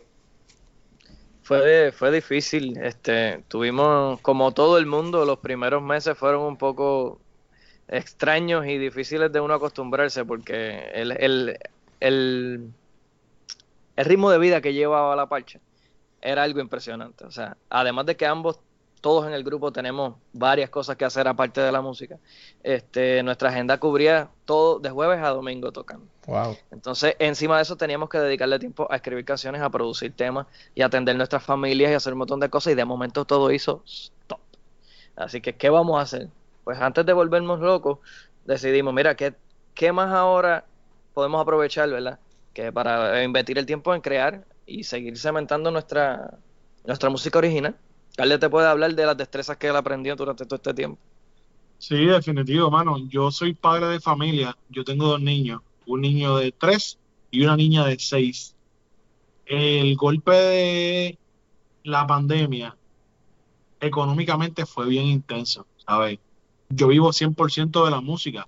[1.47, 7.21] Fue, fue difícil, este, tuvimos, como todo el mundo, los primeros meses fueron un poco
[7.87, 11.57] extraños y difíciles de uno acostumbrarse porque el, el,
[12.01, 12.73] el,
[13.95, 15.61] ritmo de vida que llevaba la parcha
[16.21, 17.23] era algo impresionante.
[17.23, 18.59] O sea, además de que ambos
[19.07, 22.19] todos en el grupo tenemos varias cosas que hacer aparte de la música.
[22.61, 26.07] Este, nuestra agenda cubría todo de jueves a domingo tocando.
[26.25, 26.57] Wow.
[26.71, 30.81] Entonces, encima de eso teníamos que dedicarle tiempo a escribir canciones, a producir temas y
[30.81, 34.41] atender nuestras familias y hacer un montón de cosas y de momento todo hizo stop.
[35.15, 36.27] Así que, ¿qué vamos a hacer?
[36.65, 37.99] Pues antes de volvernos locos,
[38.43, 39.35] decidimos, mira, ¿qué,
[39.73, 40.65] qué más ahora
[41.13, 42.19] podemos aprovechar, verdad?
[42.53, 46.39] Que para invertir el tiempo en crear y seguir cementando nuestra,
[46.83, 47.77] nuestra música original.
[48.17, 50.99] Carle te puede hablar de las destrezas que él aprendió durante todo este tiempo.
[51.77, 52.97] Sí, definitivo, mano.
[53.09, 54.57] Yo soy padre de familia.
[54.69, 56.97] Yo tengo dos niños, un niño de tres
[57.29, 58.55] y una niña de seis.
[59.45, 61.17] El golpe de
[61.83, 62.75] la pandemia
[63.79, 66.17] económicamente fue bien intenso, ¿sabes?
[66.69, 68.47] Yo vivo 100% de la música.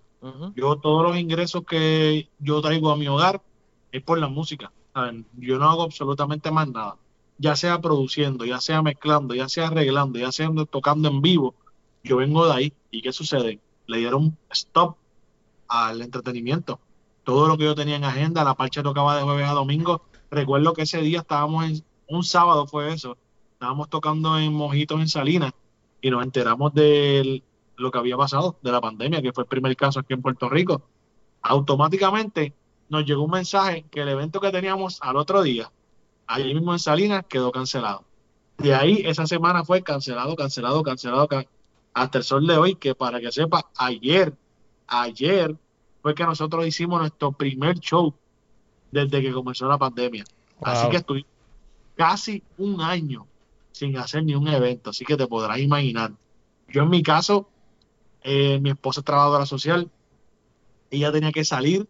[0.56, 3.40] Yo todos los ingresos que yo traigo a mi hogar
[3.92, 4.72] es por la música.
[5.38, 6.96] Yo no hago absolutamente más nada.
[7.40, 11.56] Ya sea produciendo, ya sea mezclando, ya sea arreglando, ya sea tocando en vivo,
[12.04, 12.74] yo vengo de ahí.
[12.92, 13.60] ¿Y qué sucede?
[13.88, 14.98] Le dieron stop
[15.68, 16.80] al entretenimiento.
[17.24, 20.04] Todo lo que yo tenía en agenda, la parcha tocaba de jueves a domingo.
[20.30, 23.18] Recuerdo que ese día estábamos en, un sábado fue eso,
[23.54, 25.54] estábamos tocando en Mojitos en Salinas
[26.02, 27.44] y nos enteramos de
[27.78, 30.50] lo que había pasado, de la pandemia, que fue el primer caso aquí en Puerto
[30.50, 30.82] Rico.
[31.42, 32.54] Automáticamente
[32.90, 35.72] nos llegó un mensaje que el evento que teníamos al otro día,
[36.30, 38.06] allí mismo en Salinas, quedó cancelado.
[38.58, 41.48] De ahí esa semana fue cancelado, cancelado, cancelado, can-
[41.94, 44.34] hasta el sol de hoy, que para que sepa, ayer,
[44.88, 45.56] ayer
[46.02, 48.14] fue que nosotros hicimos nuestro primer show
[48.92, 50.24] desde que comenzó la pandemia.
[50.62, 51.30] Así que estuvimos
[51.96, 53.26] casi un año
[53.72, 56.12] sin hacer ni un evento, así que te podrás imaginar.
[56.68, 57.50] Yo en mi caso,
[58.22, 59.90] eh, mi esposa es trabajadora social,
[60.92, 61.88] ella tenía que salir,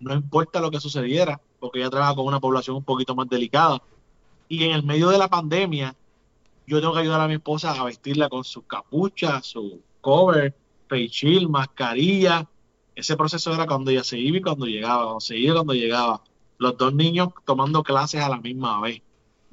[0.00, 3.80] no importa lo que sucediera, porque ella trabaja con una población un poquito más delicada.
[4.50, 5.96] Y en el medio de la pandemia,
[6.66, 10.54] yo tengo que ayudar a mi esposa a vestirla con su capucha, su cover,
[10.90, 12.46] face shield, mascarilla.
[12.94, 15.72] Ese proceso era cuando ella se iba y cuando llegaba, cuando se iba y cuando
[15.72, 16.20] llegaba.
[16.58, 19.00] Los dos niños tomando clases a la misma vez.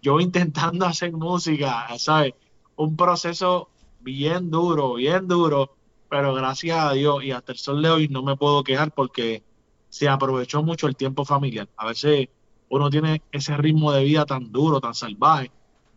[0.02, 2.34] Yo intentando hacer música, ¿sabes?
[2.76, 3.69] Un proceso
[4.02, 5.78] bien duro, bien duro,
[6.10, 9.43] pero gracias a Dios y hasta el sol de hoy no me puedo quejar porque
[9.91, 11.67] se aprovechó mucho el tiempo familiar.
[11.75, 12.30] A veces
[12.69, 15.51] uno tiene ese ritmo de vida tan duro, tan salvaje,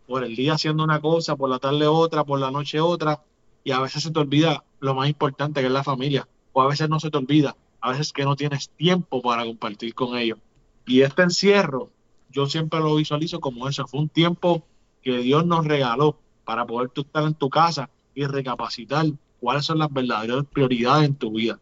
[0.06, 3.22] por el día haciendo una cosa, por la tarde otra, por la noche otra,
[3.62, 6.66] y a veces se te olvida lo más importante que es la familia, o a
[6.66, 10.38] veces no se te olvida, a veces que no tienes tiempo para compartir con ellos.
[10.86, 11.90] Y este encierro,
[12.30, 14.66] yo siempre lo visualizo como eso, fue un tiempo
[15.02, 19.06] que Dios nos regaló para poder tú estar en tu casa y recapacitar
[19.38, 21.60] cuáles son las verdaderas prioridades en tu vida.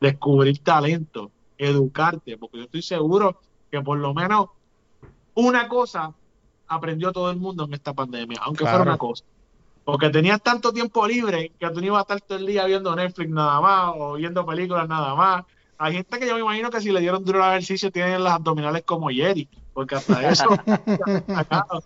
[0.00, 4.48] Descubrir talento, educarte, porque yo estoy seguro que por lo menos
[5.34, 6.12] una cosa
[6.66, 9.24] aprendió todo el mundo en esta pandemia, aunque fuera una cosa.
[9.84, 12.94] Porque tenías tanto tiempo libre que tú no ibas a estar todo el día viendo
[12.94, 15.44] Netflix nada más o viendo películas nada más.
[15.78, 18.34] Hay gente que yo me imagino que si le dieron duro al ejercicio tienen las
[18.34, 20.46] abdominales como Jerry, porque hasta eso.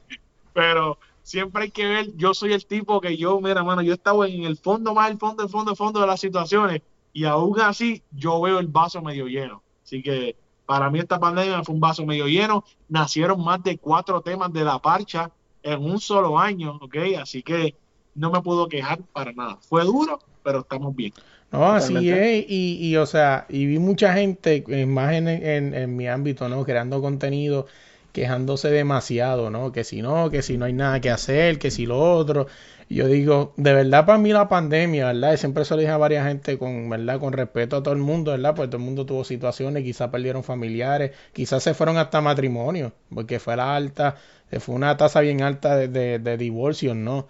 [0.53, 4.29] Pero siempre hay que ver, yo soy el tipo que yo, mira, mano, yo estaba
[4.29, 6.83] en el fondo más, el fondo, el fondo, el fondo de las situaciones
[7.17, 9.63] y aún así yo veo el vaso medio lleno.
[9.83, 12.63] Así que para mí esta pandemia fue un vaso medio lleno.
[12.91, 15.31] Nacieron más de cuatro temas de la parcha
[15.63, 16.95] en un solo año, ¿ok?
[17.19, 17.75] Así que
[18.15, 19.57] no me puedo quejar para nada.
[19.63, 21.15] Fue duro, pero estamos bien.
[21.51, 25.97] No, así es, y, y o sea, y vi mucha gente, más en, en, en
[25.97, 26.67] mi ámbito, ¿no?
[26.67, 27.67] Creando contenido,
[28.13, 29.73] quejándose demasiado, ¿no?
[29.73, 32.47] Que si no, que si no hay nada que hacer, que si lo otro.
[32.89, 35.33] Y yo digo, de verdad para mí la pandemia, ¿verdad?
[35.33, 37.19] Y siempre se lo dije a varias gente con, ¿verdad?
[37.19, 38.55] Con respeto a todo el mundo, ¿verdad?
[38.55, 43.41] Pues todo el mundo tuvo situaciones, quizás perdieron familiares, quizás se fueron hasta matrimonio, porque
[43.41, 44.17] fue la alta,
[44.53, 47.27] eh, fue una tasa bien alta de, de, de divorcios, ¿no?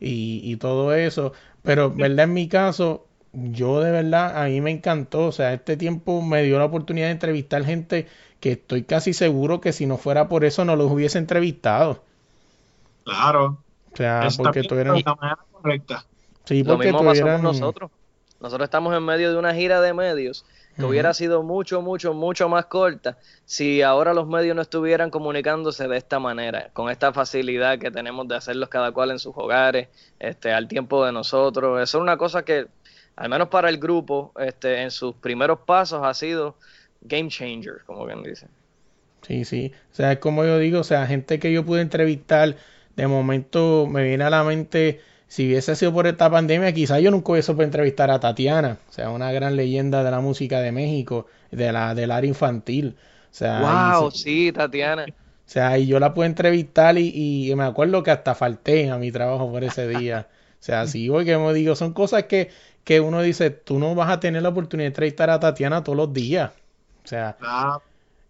[0.00, 1.32] Y, y todo eso.
[1.62, 2.24] Pero, ¿verdad?
[2.26, 6.42] En mi caso, yo de verdad, a mí me encantó, o sea, este tiempo me
[6.44, 8.06] dio la oportunidad de entrevistar gente
[8.40, 12.04] que estoy casi seguro que si no fuera por eso no los hubiese entrevistado.
[13.04, 13.64] Claro.
[13.98, 16.04] O sea, Está porque de la manera correcta.
[16.44, 17.90] sí, Lo porque mismo pasó tuvieran, con nosotros.
[18.40, 20.44] Nosotros estamos en medio de una gira de medios
[20.76, 25.88] que hubiera sido mucho, mucho, mucho más corta si ahora los medios no estuvieran comunicándose
[25.88, 29.88] de esta manera, con esta facilidad que tenemos de hacerlos cada cual en sus hogares,
[30.20, 31.82] este, al tiempo de nosotros.
[31.82, 32.68] Eso es una cosa que,
[33.16, 36.54] al menos para el grupo, este, en sus primeros pasos ha sido
[37.00, 38.46] game changer, como bien dice.
[39.22, 39.72] Sí, sí.
[39.90, 42.54] O sea, es como yo digo, o sea, gente que yo pude entrevistar,
[42.98, 47.10] de momento me viene a la mente, si hubiese sido por esta pandemia, quizás yo
[47.10, 50.72] nunca hubiese podido entrevistar a Tatiana, o sea, una gran leyenda de la música de
[50.72, 52.96] México, de la, del área infantil.
[53.30, 55.06] O sea, Wow, se- sí, Tatiana.
[55.46, 58.98] O sea, y yo la pude entrevistar y, y me acuerdo que hasta falté a
[58.98, 60.28] mi trabajo por ese día.
[60.60, 62.50] O sea, sí, porque como digo, son cosas que,
[62.84, 65.96] que uno dice, tú no vas a tener la oportunidad de entrevistar a Tatiana todos
[65.96, 66.50] los días.
[67.04, 67.38] O sea,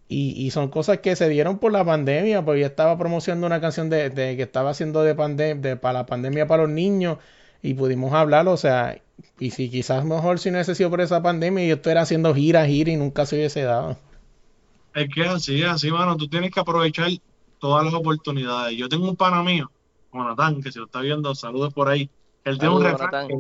[0.09, 3.61] y, y son cosas que se dieron por la pandemia, porque yo estaba promocionando una
[3.61, 5.15] canción de, de que estaba haciendo de,
[5.57, 7.19] de para la pandemia para los niños
[7.63, 9.03] y pudimos hablar, o sea,
[9.39, 12.69] y si quizás mejor si no hubiese sido por esa pandemia, yo estuviera haciendo giras,
[12.69, 13.99] giras y nunca se hubiese dado.
[14.95, 16.17] es que así, es así, mano.
[16.17, 17.11] Tú tienes que aprovechar
[17.59, 18.77] todas las oportunidades.
[18.77, 19.71] Yo tengo un pana mío,
[20.13, 22.11] Jonathan, que si lo está viendo, saludos por ahí.
[22.45, 23.35] Él tiene un refrán que,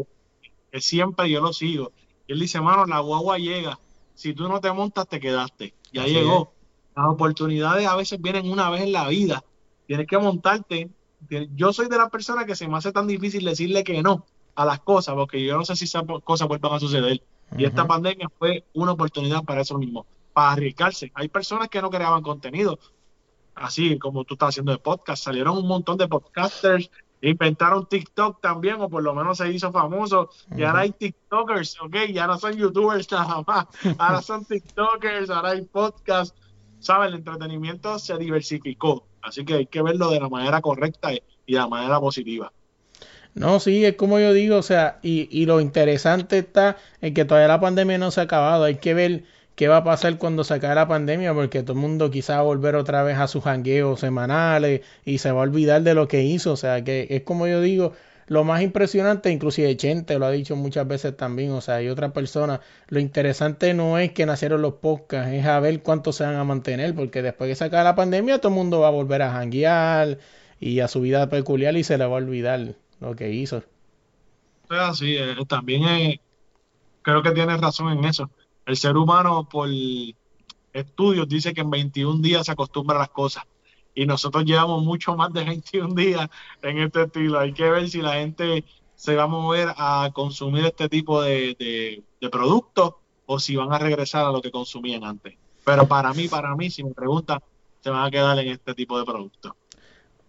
[0.73, 1.95] que siempre yo lo sigo.
[2.27, 3.81] Y él dice, mano, la guagua llega.
[4.15, 5.77] Si tú no te montas, te quedaste.
[5.93, 6.58] Ya Así llegó.
[6.99, 9.45] Las oportunidades a veces vienen una vez en la vida.
[9.87, 10.91] Tienes que montarte.
[11.55, 14.65] Yo soy de las personas que se me hace tan difícil decirle que no a
[14.65, 17.23] las cosas, porque yo no sé si esas cosas vuelvan a suceder.
[17.57, 21.13] Y esta pandemia fue una oportunidad para eso mismo, para arriesgarse.
[21.15, 22.81] Hay personas que no creaban contenido,
[23.55, 25.23] así como tú estás haciendo de podcast.
[25.23, 30.31] Salieron un montón de podcasters, inventaron TikTok también, o por lo menos se hizo famoso.
[30.57, 31.95] Y ahora hay TikTokers, ¿ok?
[32.13, 33.67] Ya no son YouTubers nada más.
[33.99, 36.35] Ahora son TikTokers, ahora hay podcasts.
[36.81, 37.09] ¿Sabes?
[37.09, 39.07] El entretenimiento se diversificó.
[39.23, 42.53] Así que hay que verlo de la manera correcta y de la manera positiva.
[43.35, 47.25] No, sí, es como yo digo, o sea, y, y lo interesante está en que
[47.25, 48.65] todavía la pandemia no se ha acabado.
[48.65, 51.81] Hay que ver qué va a pasar cuando se acabe la pandemia, porque todo el
[51.81, 55.43] mundo quizá va a volver otra vez a sus jangueos semanales y se va a
[55.43, 56.53] olvidar de lo que hizo.
[56.53, 57.93] O sea, que es como yo digo,
[58.29, 62.13] lo más impresionante, inclusive Chente lo ha dicho muchas veces también, o sea, hay otras
[62.13, 62.61] personas.
[62.89, 66.45] Lo interesante no es que nacieron los podcasts, es a ver cuánto se van a
[66.45, 69.33] mantener, porque después que se acabe la pandemia, todo el mundo va a volver a
[69.33, 70.19] janguear
[70.61, 73.63] y a su vida peculiar y se le va a olvidar lo que hizo.
[74.69, 76.21] O sea, sí, eh, también eh,
[77.01, 78.31] creo que tienes razón en eso.
[78.67, 79.71] El ser humano, por
[80.75, 83.45] estudios, dice que en 21 días se acostumbra a las cosas.
[83.99, 86.29] Y nosotros llevamos mucho más de 21 días
[86.63, 87.41] en este estilo.
[87.41, 91.57] Hay que ver si la gente se va a mover a consumir este tipo de,
[91.59, 92.95] de, de productos
[93.27, 95.35] o si van a regresar a lo que consumían antes.
[95.65, 97.41] Pero para mí, para mí, si me preguntan,
[97.81, 99.51] se van a quedar en este tipo de productos.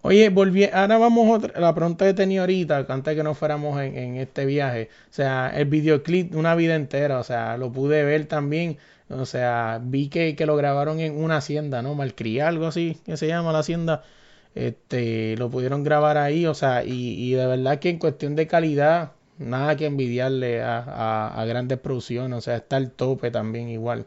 [0.01, 3.95] Oye, volví, ahora vamos otra, la pregunta que tenía ahorita, antes que nos fuéramos en,
[3.95, 8.25] en este viaje, o sea, el videoclip una vida entera, o sea, lo pude ver
[8.25, 8.79] también,
[9.09, 11.95] o sea, vi que, que lo grabaron en una hacienda, ¿no?
[11.95, 14.03] Malcría, algo así, que se llama la hacienda,
[14.55, 18.47] este, lo pudieron grabar ahí, o sea, y, y de verdad que en cuestión de
[18.47, 23.69] calidad, nada que envidiarle a, a, a grandes producciones, o sea, está al tope también
[23.69, 24.05] igual.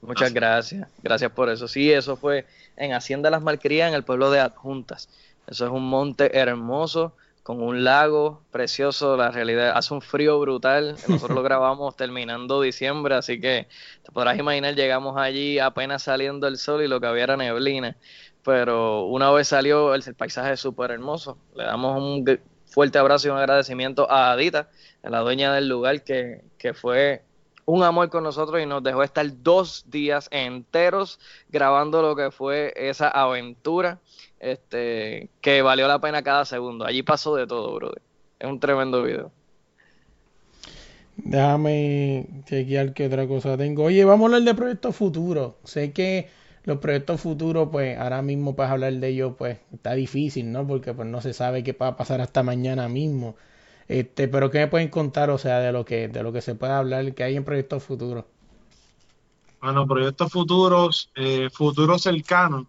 [0.00, 1.68] Muchas gracias, gracias por eso.
[1.68, 2.44] Sí, eso fue
[2.76, 5.08] en Hacienda Las Malcrías, en el pueblo de Adjuntas.
[5.46, 7.12] Eso es un monte hermoso,
[7.42, 10.96] con un lago precioso, la realidad hace un frío brutal.
[11.08, 13.68] Nosotros lo grabamos terminando diciembre, así que
[14.02, 17.96] te podrás imaginar, llegamos allí apenas saliendo el sol y lo que había era neblina.
[18.44, 21.38] Pero una vez salió, el, el paisaje es súper hermoso.
[21.54, 22.24] Le damos un
[22.66, 24.70] fuerte abrazo y un agradecimiento a Adita,
[25.02, 27.22] a la dueña del lugar, que, que fue
[27.64, 32.72] un amor con nosotros y nos dejó estar dos días enteros grabando lo que fue
[32.76, 34.00] esa aventura,
[34.42, 36.84] este, que valió la pena cada segundo.
[36.84, 38.02] Allí pasó de todo, brother.
[38.38, 39.30] Es un tremendo video.
[41.16, 43.84] Déjame chequear qué otra cosa tengo.
[43.84, 45.54] Oye, vamos a hablar de proyectos futuros.
[45.62, 46.28] Sé que
[46.64, 50.66] los proyectos futuros, pues ahora mismo para hablar de ellos, pues está difícil, ¿no?
[50.66, 53.36] Porque pues no se sabe qué va a pasar hasta mañana mismo.
[53.86, 56.56] Este, pero ¿qué me pueden contar, o sea, de lo que, de lo que se
[56.56, 58.24] puede hablar, que hay en proyectos futuros?
[59.60, 62.66] Bueno, proyectos futuros, eh, futuros cercanos,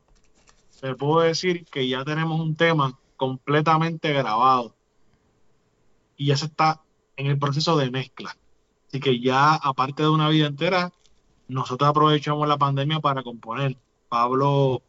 [0.84, 4.76] te puedo decir que ya tenemos un tema completamente grabado
[6.17, 6.82] y ya se está
[7.15, 8.36] en el proceso de mezcla.
[8.89, 10.91] Así que ya, aparte de una vida entera,
[11.48, 13.78] nosotros aprovechamos la pandemia para componer.
[14.10, 14.82] Pablo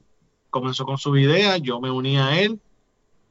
[0.51, 2.61] comenzó con su idea, yo me uní a él,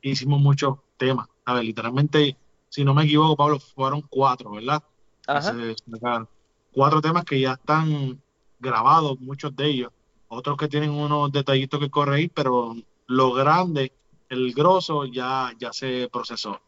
[0.02, 1.28] hicimos muchos temas.
[1.44, 2.38] A ver, literalmente,
[2.70, 4.82] si no me equivoco, Pablo, fueron cuatro, ¿verdad?
[5.28, 6.26] Ajá.
[6.72, 8.22] Cuatro temas que ya están
[8.58, 9.92] grabados, muchos de ellos.
[10.34, 12.76] Otros que tienen unos detallitos que corregir, pero
[13.08, 13.94] lo grande,
[14.30, 16.60] el grosso, ya, ya se procesó.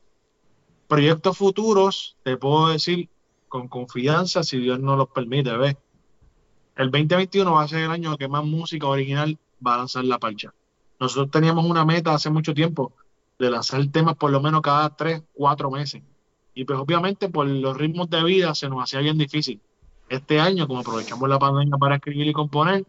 [0.87, 3.09] Proyectos futuros, te puedo decir
[3.47, 5.75] con confianza, si Dios nos los permite, ¿ves?
[6.75, 10.19] El 2021 va a ser el año que más música original va a lanzar la
[10.19, 10.53] parcha.
[10.99, 12.93] Nosotros teníamos una meta hace mucho tiempo
[13.39, 16.01] de lanzar temas por lo menos cada tres, cuatro meses.
[16.53, 19.59] Y pues obviamente por los ritmos de vida se nos hacía bien difícil.
[20.07, 22.85] Este año, como aprovechamos la pandemia para escribir y componer,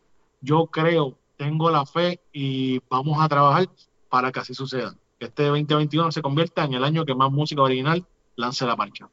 [0.46, 3.66] yo creo, tengo la fe y vamos a trabajar
[4.08, 4.94] para que así suceda.
[5.18, 8.04] Que este 2021 se convierta en el año que más música original
[8.36, 9.08] lance la marcha.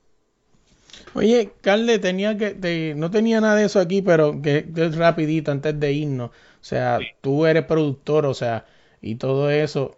[1.16, 4.96] Oye, Carle, tenía que, te- no tenía nada de eso aquí, pero que, que es
[4.96, 6.30] rapidito antes de irnos.
[6.30, 7.06] O sea, Sí.
[7.22, 8.66] tú eres productor, o sea,
[9.02, 9.98] y todo eso.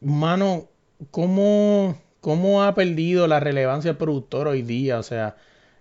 [0.00, 0.68] Mano,
[1.10, 4.98] ¿cómo, ¿cómo ha perdido la relevancia el productor hoy día?
[4.98, 5.36] O sea,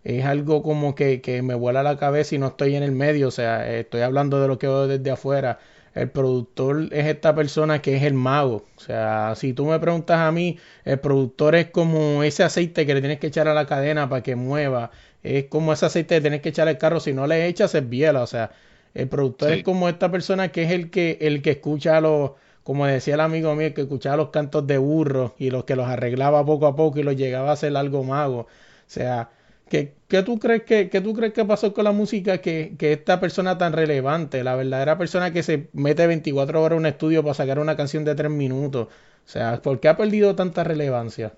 [0.05, 3.27] es algo como que, que me vuela la cabeza y no estoy en el medio,
[3.29, 5.59] o sea, estoy hablando de lo que veo desde afuera.
[5.95, 8.65] El productor es esta persona que es el mago.
[8.77, 12.93] O sea, si tú me preguntas a mí, el productor es como ese aceite que
[12.93, 14.91] le tienes que echar a la cadena para que mueva.
[15.23, 16.99] Es como ese aceite que tienes que echar al carro.
[16.99, 18.21] Si no le echas, es biela.
[18.23, 18.51] O sea,
[18.93, 22.31] el productor es como esta persona que es el que, el que escucha los,
[22.63, 25.87] como decía el amigo mío, que escuchaba los cantos de burro y los que los
[25.87, 28.39] arreglaba poco a poco y los llegaba a hacer algo mago.
[28.41, 28.47] O
[28.87, 29.29] sea,
[29.67, 33.57] ¿Qué, tú crees que, tú crees que pasó con la música que, que, esta persona
[33.57, 37.57] tan relevante, la verdadera persona que se mete 24 horas en un estudio para sacar
[37.57, 38.87] una canción de 3 minutos?
[38.87, 41.33] O sea, ¿por qué ha perdido tanta relevancia?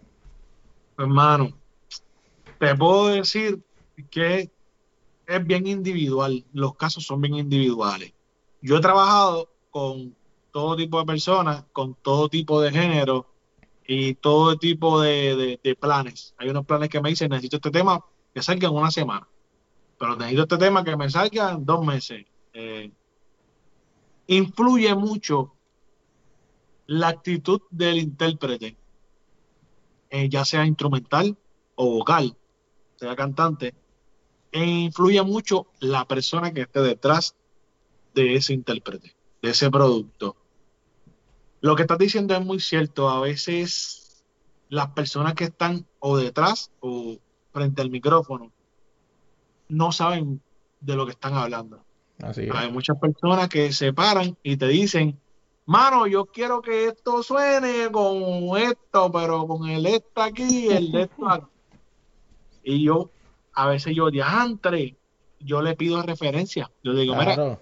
[0.98, 1.54] Hermano,
[2.60, 3.64] te puedo decir
[4.10, 4.52] que
[5.26, 8.12] es bien individual, los casos son bien individuales.
[8.62, 10.14] Yo he trabajado con
[10.52, 13.26] todo tipo de personas, con todo tipo de género
[13.88, 16.34] y todo tipo de, de planes.
[16.38, 18.04] Hay unos planes que me dicen, necesito este tema
[18.38, 19.28] que salga en una semana.
[19.98, 22.24] Pero necesito este tema que me salga en dos meses.
[22.54, 22.92] Eh,
[24.28, 25.56] influye mucho
[26.86, 28.78] la actitud del intérprete,
[30.12, 31.36] eh, ya sea instrumental
[31.74, 32.38] o vocal,
[32.98, 33.74] sea cantante,
[34.52, 37.34] e influye mucho la persona que esté detrás
[38.14, 40.36] de ese intérprete, de ese producto.
[41.62, 43.10] Lo que estás diciendo es muy cierto.
[43.10, 44.24] A veces
[44.70, 47.18] las personas que están o detrás o,
[47.58, 48.51] frente al micrófono
[49.70, 50.39] no saben
[50.80, 51.84] de lo que están hablando.
[52.53, 55.20] Hay muchas personas que se paran y te dicen,
[55.66, 61.01] mano, yo quiero que esto suene con esto, pero con el esto aquí, el de
[61.03, 61.45] esto aquí.
[62.64, 63.10] Y yo,
[63.53, 64.95] a veces yo, diantre,
[65.39, 66.70] yo le pido referencia.
[66.84, 67.60] Yo digo, mira,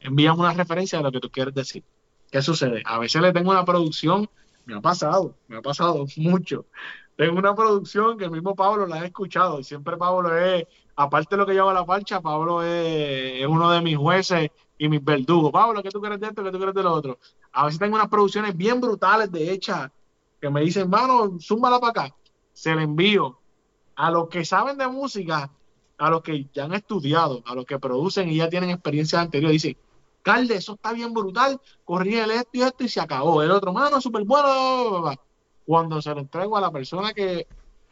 [0.00, 1.84] envíame una referencia de lo que tú quieres decir.
[2.30, 2.82] ¿Qué sucede?
[2.86, 4.28] A veces le tengo una producción,
[4.64, 6.64] me ha pasado, me ha pasado mucho
[7.18, 10.64] tengo una producción que el mismo Pablo la ha escuchado y siempre Pablo es,
[10.94, 15.02] aparte de lo que lleva la marcha, Pablo es, uno de mis jueces y mis
[15.02, 15.50] verdugos.
[15.50, 16.44] Pablo, ¿qué tú quieres de esto?
[16.44, 17.18] ¿Qué tú quieres de lo otro?
[17.50, 19.90] A veces tengo unas producciones bien brutales de hecha
[20.40, 22.16] que me dicen, mano, zúmbala para acá.
[22.52, 23.36] Se le envío
[23.96, 25.50] a los que saben de música,
[25.98, 29.60] a los que ya han estudiado, a los que producen y ya tienen experiencias anteriores.
[29.60, 29.76] Dicen,
[30.22, 33.42] Calde, eso está bien brutal, corrí el esto y esto y se acabó.
[33.42, 35.10] El otro, mano, súper bueno
[35.68, 37.46] cuando se lo entrego a la persona que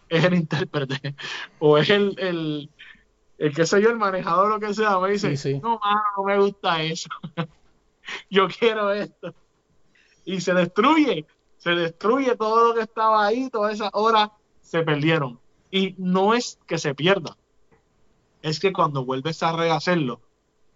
[0.09, 1.15] es el intérprete
[1.59, 2.71] o es el, el,
[3.37, 5.79] el que sé yo, el manejador o lo que sea, me dice, no,
[6.17, 7.11] no me gusta eso.
[8.31, 9.35] yo quiero esto.
[10.25, 11.27] Y se destruye,
[11.59, 14.31] se destruye todo lo que estaba ahí, todas esas horas
[14.63, 15.39] se perdieron.
[15.71, 17.37] Y no es que se pierda,
[18.41, 20.23] es que cuando vuelves a rehacerlo,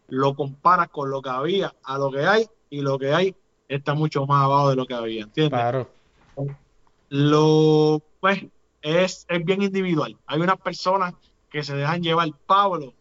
[0.08, 3.34] lo comparas con lo que había a lo que hay y lo que hay
[3.68, 5.58] está mucho más abajo de lo que había, ¿entiendes?
[5.58, 6.00] Claro
[7.10, 8.44] lo pues
[8.80, 10.16] es, es bien individual.
[10.26, 11.14] Hay unas personas
[11.50, 12.28] que se dejan llevar.
[12.46, 12.94] Pablo,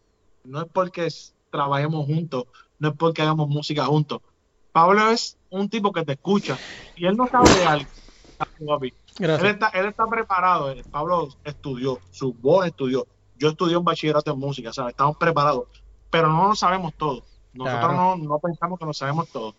[0.44, 1.08] no es porque
[1.50, 2.44] trabajemos juntos,
[2.78, 4.20] no es porque hagamos música juntos.
[4.72, 6.58] Pablo es un tipo que te escucha
[6.96, 7.88] y él no sabe de algo.
[9.18, 10.70] Él está, él está preparado.
[10.70, 13.06] Eh, Pablo estudió, su voz estudió.
[13.36, 14.92] Yo estudié un bachillerato en música, ¿sabes?
[14.92, 15.68] Estamos preparados,
[16.10, 17.22] pero no lo sabemos todo.
[17.52, 19.54] Nosotros no, no pensamos que lo sabemos todo.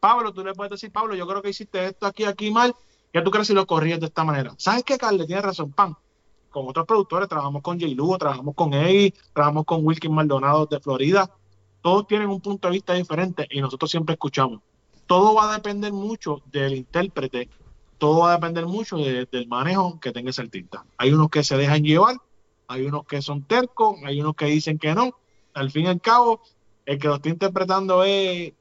[0.00, 2.74] Pablo, tú le puedes decir, Pablo, yo creo que hiciste esto aquí, aquí mal,
[3.16, 4.52] ¿Qué tú crees si lo corrías de esta manera?
[4.58, 5.24] ¿Sabes qué, Carle?
[5.24, 5.96] Tiene razón, pan.
[6.50, 7.90] Con otros productores, trabajamos con J.
[7.94, 11.30] Lugo, trabajamos con Eddie, trabajamos con Wilkin Maldonado de Florida.
[11.80, 14.60] Todos tienen un punto de vista diferente y nosotros siempre escuchamos.
[15.06, 17.48] Todo va a depender mucho del intérprete,
[17.96, 20.84] todo va a depender mucho del manejo que tenga ese artista.
[20.98, 22.16] Hay unos que se dejan llevar,
[22.68, 25.14] hay unos que son tercos, hay unos que dicen que no.
[25.54, 26.42] Al fin y al cabo,
[26.84, 28.52] el que lo está interpretando es,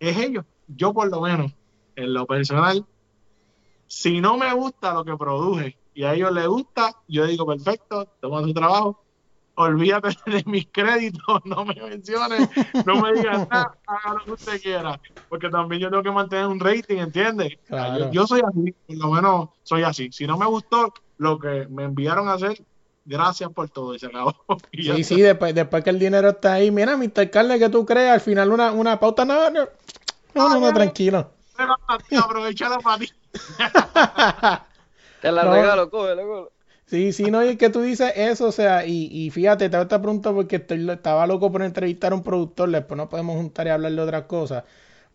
[0.00, 0.44] es ellos.
[0.68, 1.50] Yo por lo menos,
[1.96, 2.84] en lo personal,
[3.92, 8.08] si no me gusta lo que produje y a ellos les gusta, yo digo, perfecto,
[8.20, 9.04] toma tu trabajo,
[9.54, 12.48] olvídate de mis créditos, no me menciones,
[12.86, 16.46] no me digas nada, haga lo que usted quiera, porque también yo tengo que mantener
[16.46, 17.58] un rating, ¿entiendes?
[18.10, 20.08] Yo, soy así, por lo menos soy así.
[20.10, 22.64] Si no me gustó lo que me enviaron a hacer,
[23.04, 24.34] gracias por todo y se acabó.
[24.72, 27.28] sí, sí, después, después que el dinero está ahí, mira, Mr.
[27.30, 29.68] Carle, que tú crees, al final una, una pauta, no, no,
[30.34, 31.30] no, no, tranquilo.
[32.16, 33.12] Aprovechar para ti.
[35.20, 36.52] Te la regalo, cógelo,
[36.86, 39.76] Sí, sí, no, y es que tú dices eso, o sea, y, y fíjate, te
[39.76, 43.66] hago esta pregunta porque estaba loco por entrevistar a un productor, después no podemos juntar
[43.66, 44.64] y hablar de otras cosas,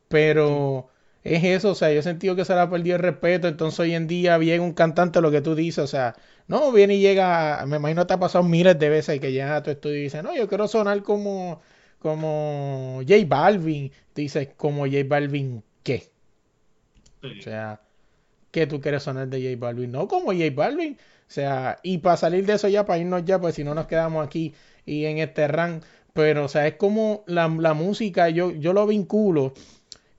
[0.07, 0.89] pero
[1.23, 3.79] es eso, o sea, yo he sentido que se le ha perdido el respeto, entonces
[3.81, 6.15] hoy en día viene un cantante, lo que tú dices, o sea,
[6.47, 9.57] no, viene y llega, me imagino que te ha pasado miles de veces que llega
[9.57, 11.61] a tu estudio y dice, no, yo quiero sonar como,
[11.99, 16.09] como J Balvin, dices, como J Balvin, ¿qué?
[17.21, 17.79] O sea,
[18.51, 20.93] que tú quieres sonar de J Balvin, no como J Balvin.
[20.93, 23.87] O sea, y para salir de eso ya, para irnos ya, pues si no nos
[23.87, 24.53] quedamos aquí
[24.85, 25.81] y en este run.
[26.13, 29.53] Pero, o sea, es como la, la música, yo, yo lo vinculo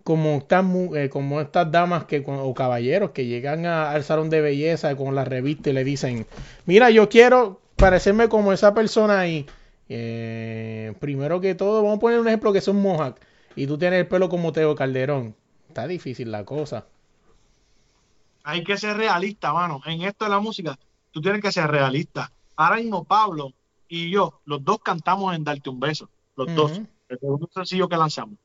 [0.05, 0.64] como estas,
[0.95, 5.24] eh, como estas damas que, o caballeros que llegan al salón de belleza con la
[5.24, 6.26] revista y le dicen,
[6.66, 9.47] mira, yo quiero parecerme como esa persona ahí.
[9.91, 13.18] Eh, primero que todo, vamos a poner un ejemplo que son mohawk
[13.57, 15.35] y tú tienes el pelo como Teo Calderón.
[15.68, 16.87] Está difícil la cosa.
[18.45, 19.80] Hay que ser realista, mano.
[19.84, 20.78] En esto de la música,
[21.11, 22.32] tú tienes que ser realista.
[22.57, 23.53] Ahora mismo Pablo
[23.89, 26.09] y yo, los dos cantamos en Darte un beso.
[26.36, 26.80] Los dos.
[27.09, 28.39] El segundo sencillo que lanzamos.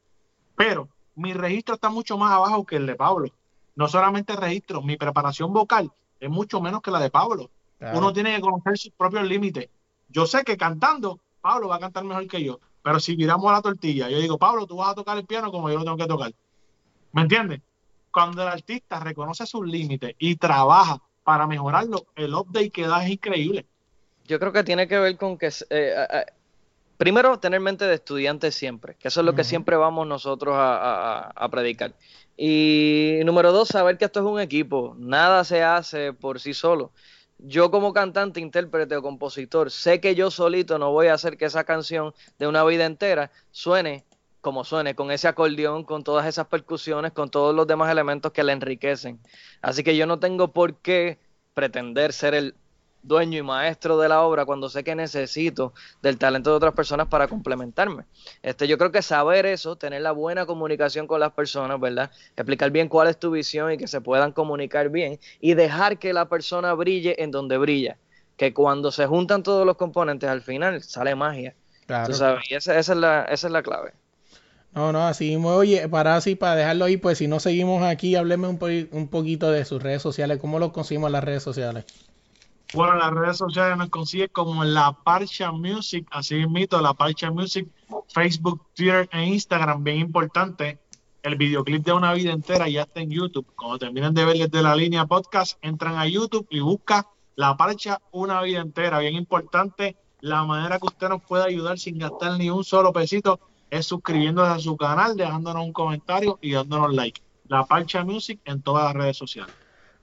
[0.56, 3.30] Pero mi registro está mucho más abajo que el de Pablo.
[3.76, 7.50] No solamente el registro, mi preparación vocal es mucho menos que la de Pablo.
[7.94, 9.70] Uno tiene que conocer sus propios límites.
[10.08, 12.60] Yo sé que cantando, Pablo va a cantar mejor que yo.
[12.82, 15.52] Pero si miramos a la tortilla, yo digo, Pablo, tú vas a tocar el piano
[15.52, 16.34] como yo lo tengo que tocar.
[17.12, 17.62] ¿Me entiendes?
[18.14, 23.10] Cuando el artista reconoce sus límites y trabaja para mejorarlo, el update que da es
[23.10, 23.66] increíble.
[24.26, 26.26] Yo creo que tiene que ver con que, eh,
[26.98, 31.48] primero, tener mente de estudiante siempre, que eso es lo que siempre vamos nosotros a,
[31.50, 31.96] predicar.
[32.38, 36.92] Y número dos, saber que esto es un equipo, nada se hace por sí solo.
[37.40, 41.46] Yo como cantante, intérprete o compositor, sé que yo solito no voy a hacer que
[41.46, 44.06] esa canción de una vida entera suene
[44.44, 48.44] como suene, con ese acordeón, con todas esas percusiones, con todos los demás elementos que
[48.44, 49.20] la enriquecen.
[49.62, 51.18] Así que yo no tengo por qué
[51.54, 52.54] pretender ser el
[53.04, 57.08] dueño y maestro de la obra cuando sé que necesito del talento de otras personas
[57.08, 58.04] para complementarme.
[58.42, 62.12] Este, yo creo que saber eso, tener la buena comunicación con las personas, ¿verdad?
[62.36, 66.12] Explicar bien cuál es tu visión y que se puedan comunicar bien y dejar que
[66.12, 67.98] la persona brille en donde brilla.
[68.36, 71.56] Que cuando se juntan todos los componentes al final sale magia.
[71.86, 72.12] Claro.
[72.50, 73.94] Y esa, es la, esa es la clave.
[74.76, 78.48] No, no, así Oye, para así, para dejarlo ahí, pues si no seguimos aquí, hábleme
[78.48, 78.60] un,
[78.92, 80.40] un poquito de sus redes sociales.
[80.42, 81.86] ¿Cómo lo conseguimos en las redes sociales?
[82.74, 87.30] Bueno, en las redes sociales nos consigue como La Parcha Music, así mismo, La Parcha
[87.30, 87.68] Music,
[88.12, 90.80] Facebook, Twitter e Instagram, bien importante.
[91.22, 93.46] El videoclip de una vida entera ya está en YouTube.
[93.56, 97.04] Cuando terminen de ver desde la línea podcast, entran a YouTube y buscan
[97.36, 99.00] La Parcha Una Vida Entera.
[99.00, 103.40] Bien importante, la manera que usted nos puede ayudar sin gastar ni un solo pesito
[103.74, 107.22] es suscribiéndose a su canal, dejándonos un comentario y dándonos like.
[107.48, 109.54] La Parcha Music en todas las redes sociales.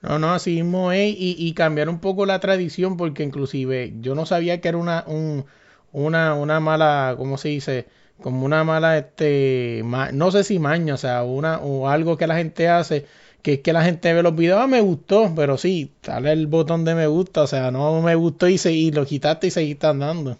[0.02, 1.14] No, no, así mismo es.
[1.16, 5.04] Y, y, cambiar un poco la tradición, porque inclusive yo no sabía que era una,
[5.06, 5.44] un,
[5.92, 7.86] una, una mala, ¿cómo se dice?
[8.20, 12.36] Como una mala, este, no sé si maña, o sea, una, o algo que la
[12.36, 13.06] gente hace,
[13.40, 16.48] que es que la gente ve los videos, ah, me gustó, pero sí, sale el
[16.48, 19.50] botón de me gusta, o sea, no me gustó y, se, y lo quitaste y
[19.50, 20.36] seguiste andando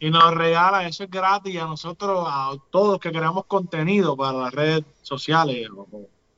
[0.00, 4.52] y nos regala, eso es gratis a nosotros, a todos que creamos contenido para las
[4.52, 5.86] redes sociales o,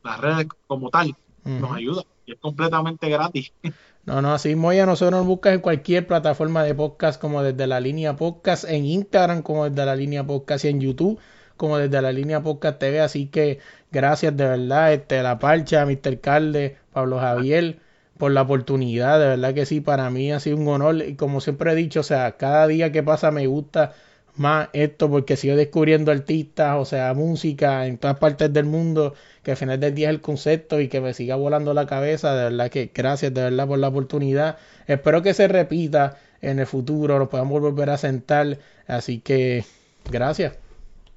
[0.03, 3.53] las redes como tal, nos ayuda y es completamente gratis.
[4.05, 7.69] No, no, así muy a nosotros nos buscas en cualquier plataforma de podcast como desde
[7.69, 11.21] la línea podcast, en Instagram como desde la línea podcast y en YouTube
[11.57, 13.61] como desde la línea podcast TV, así que
[13.93, 16.19] gracias de verdad, este, La Parcha, Mr.
[16.21, 17.79] Calde, Pablo Javier
[18.23, 21.41] por la oportunidad, de verdad que sí, para mí ha sido un honor y como
[21.41, 23.95] siempre he dicho, o sea, cada día que pasa me gusta
[24.37, 29.51] más esto porque sigo descubriendo artistas, o sea, música en todas partes del mundo, que
[29.51, 32.45] al final del día es el concepto y que me siga volando la cabeza, de
[32.45, 34.57] verdad que gracias de verdad por la oportunidad,
[34.87, 38.57] espero que se repita en el futuro, nos podamos volver a sentar,
[38.87, 39.64] así que
[40.09, 40.57] gracias.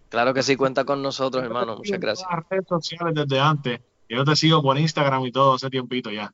[0.10, 2.28] Claro que sí, cuenta con nosotros, hermano, muchas gracias.
[2.32, 3.80] Las redes sociales desde antes,
[4.10, 6.34] yo te sigo por Instagram y todo hace tiempito ya.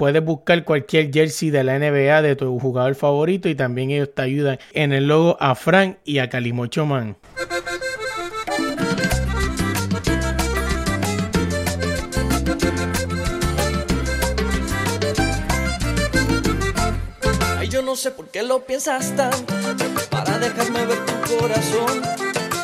[0.00, 4.22] Puedes buscar cualquier jersey de la NBA de tu jugador favorito y también ellos te
[4.22, 7.18] ayudan en el logo a Frank y a Calimocho Man.
[17.58, 19.52] Ay, yo no sé por qué lo piensas tanto
[20.08, 22.02] para dejarme ver tu corazón.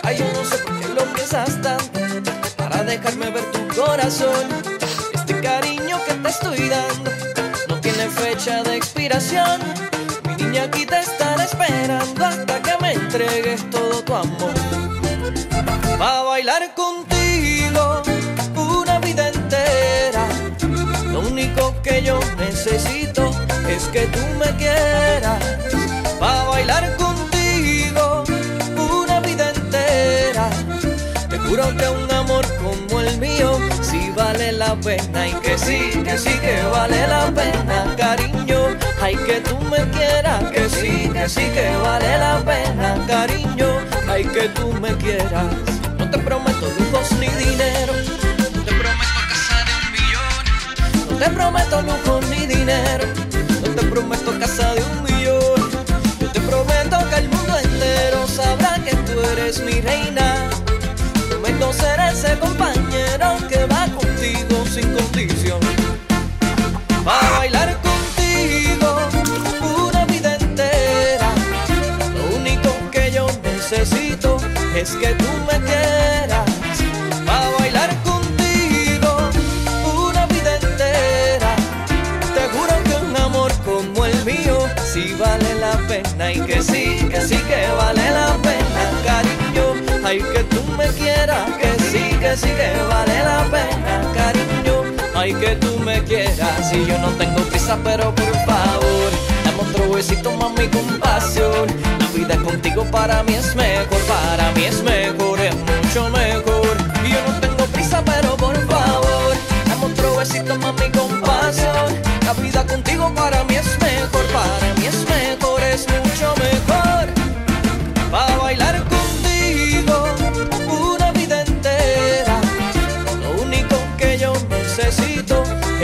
[0.04, 2.00] Ay, yo no sé por qué lo piensas tanto
[2.56, 4.46] para dejarme ver tu corazón.
[5.12, 7.15] Este cariño que te estoy dando
[8.36, 9.60] fecha de expiración.
[10.26, 14.54] Mi niña aquí te estará esperando hasta que me entregues todo tu amor.
[16.00, 18.02] Va a bailar contigo
[18.54, 20.26] una vida entera.
[21.12, 23.30] Lo único que yo necesito
[23.68, 25.42] es que tú me quieras
[26.20, 28.24] para bailar contigo
[29.02, 30.50] una vida entera.
[31.30, 33.58] Te juro que un amor como el mío
[34.16, 38.76] vale la pena y que sí, que sí que vale la pena, cariño.
[39.00, 43.66] Ay, que tú me quieras, que sí, que sí que vale la pena, cariño.
[44.08, 45.54] Ay, que tú me quieras.
[45.98, 47.92] No te prometo lujos ni dinero,
[48.54, 53.06] no te prometo casa de un millón, no te prometo lujos ni dinero,
[53.62, 55.70] no te prometo casa de un millón.
[56.20, 60.65] Yo te prometo que el mundo entero sabrá que tú eres mi reina.
[61.46, 65.60] Prometo ser ese compañero que va contigo sin condición.
[67.04, 68.98] Para bailar contigo
[69.88, 71.28] una vida entera.
[72.16, 74.38] Lo único que yo necesito
[74.74, 76.50] es que tú me quieras.
[77.24, 79.30] Para bailar contigo
[80.02, 81.54] una vida entera.
[82.34, 87.06] Te juro que un amor como el mío sí vale la pena y que sí,
[87.08, 90.02] que sí que vale la pena, cariño.
[90.04, 90.55] Ay, que
[91.26, 94.84] que sí, que sí que vale la pena, cariño.
[95.14, 99.10] Ay, que tú me quieras, y yo no tengo prisa, pero por favor,
[99.44, 101.66] dame otro besito, mami, con pasión.
[101.98, 106.76] La vida contigo para mí es mejor, para mí es mejor, es mucho mejor.
[107.04, 109.34] Y yo no tengo prisa, pero por favor,
[109.68, 111.90] dame otro besito, mami, con pasión.
[112.24, 113.55] La vida contigo para mí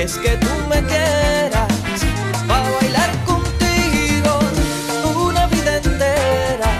[0.02, 1.68] es que tú me quieras.
[2.48, 4.32] Para bailar contigo
[5.28, 6.70] una vida entera.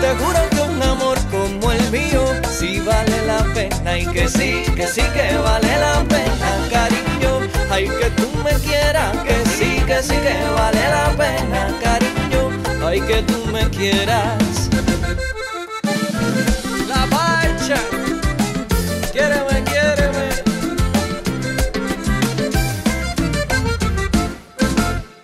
[0.00, 4.62] Te juro que un amor como el mío sí vale la pena y que sí,
[4.76, 7.32] que sí que vale la pena, cariño.
[7.68, 12.42] Ay, que tú me quieras, que sí, que sí que vale la pena, cariño.
[12.86, 14.55] Ay, que tú me quieras.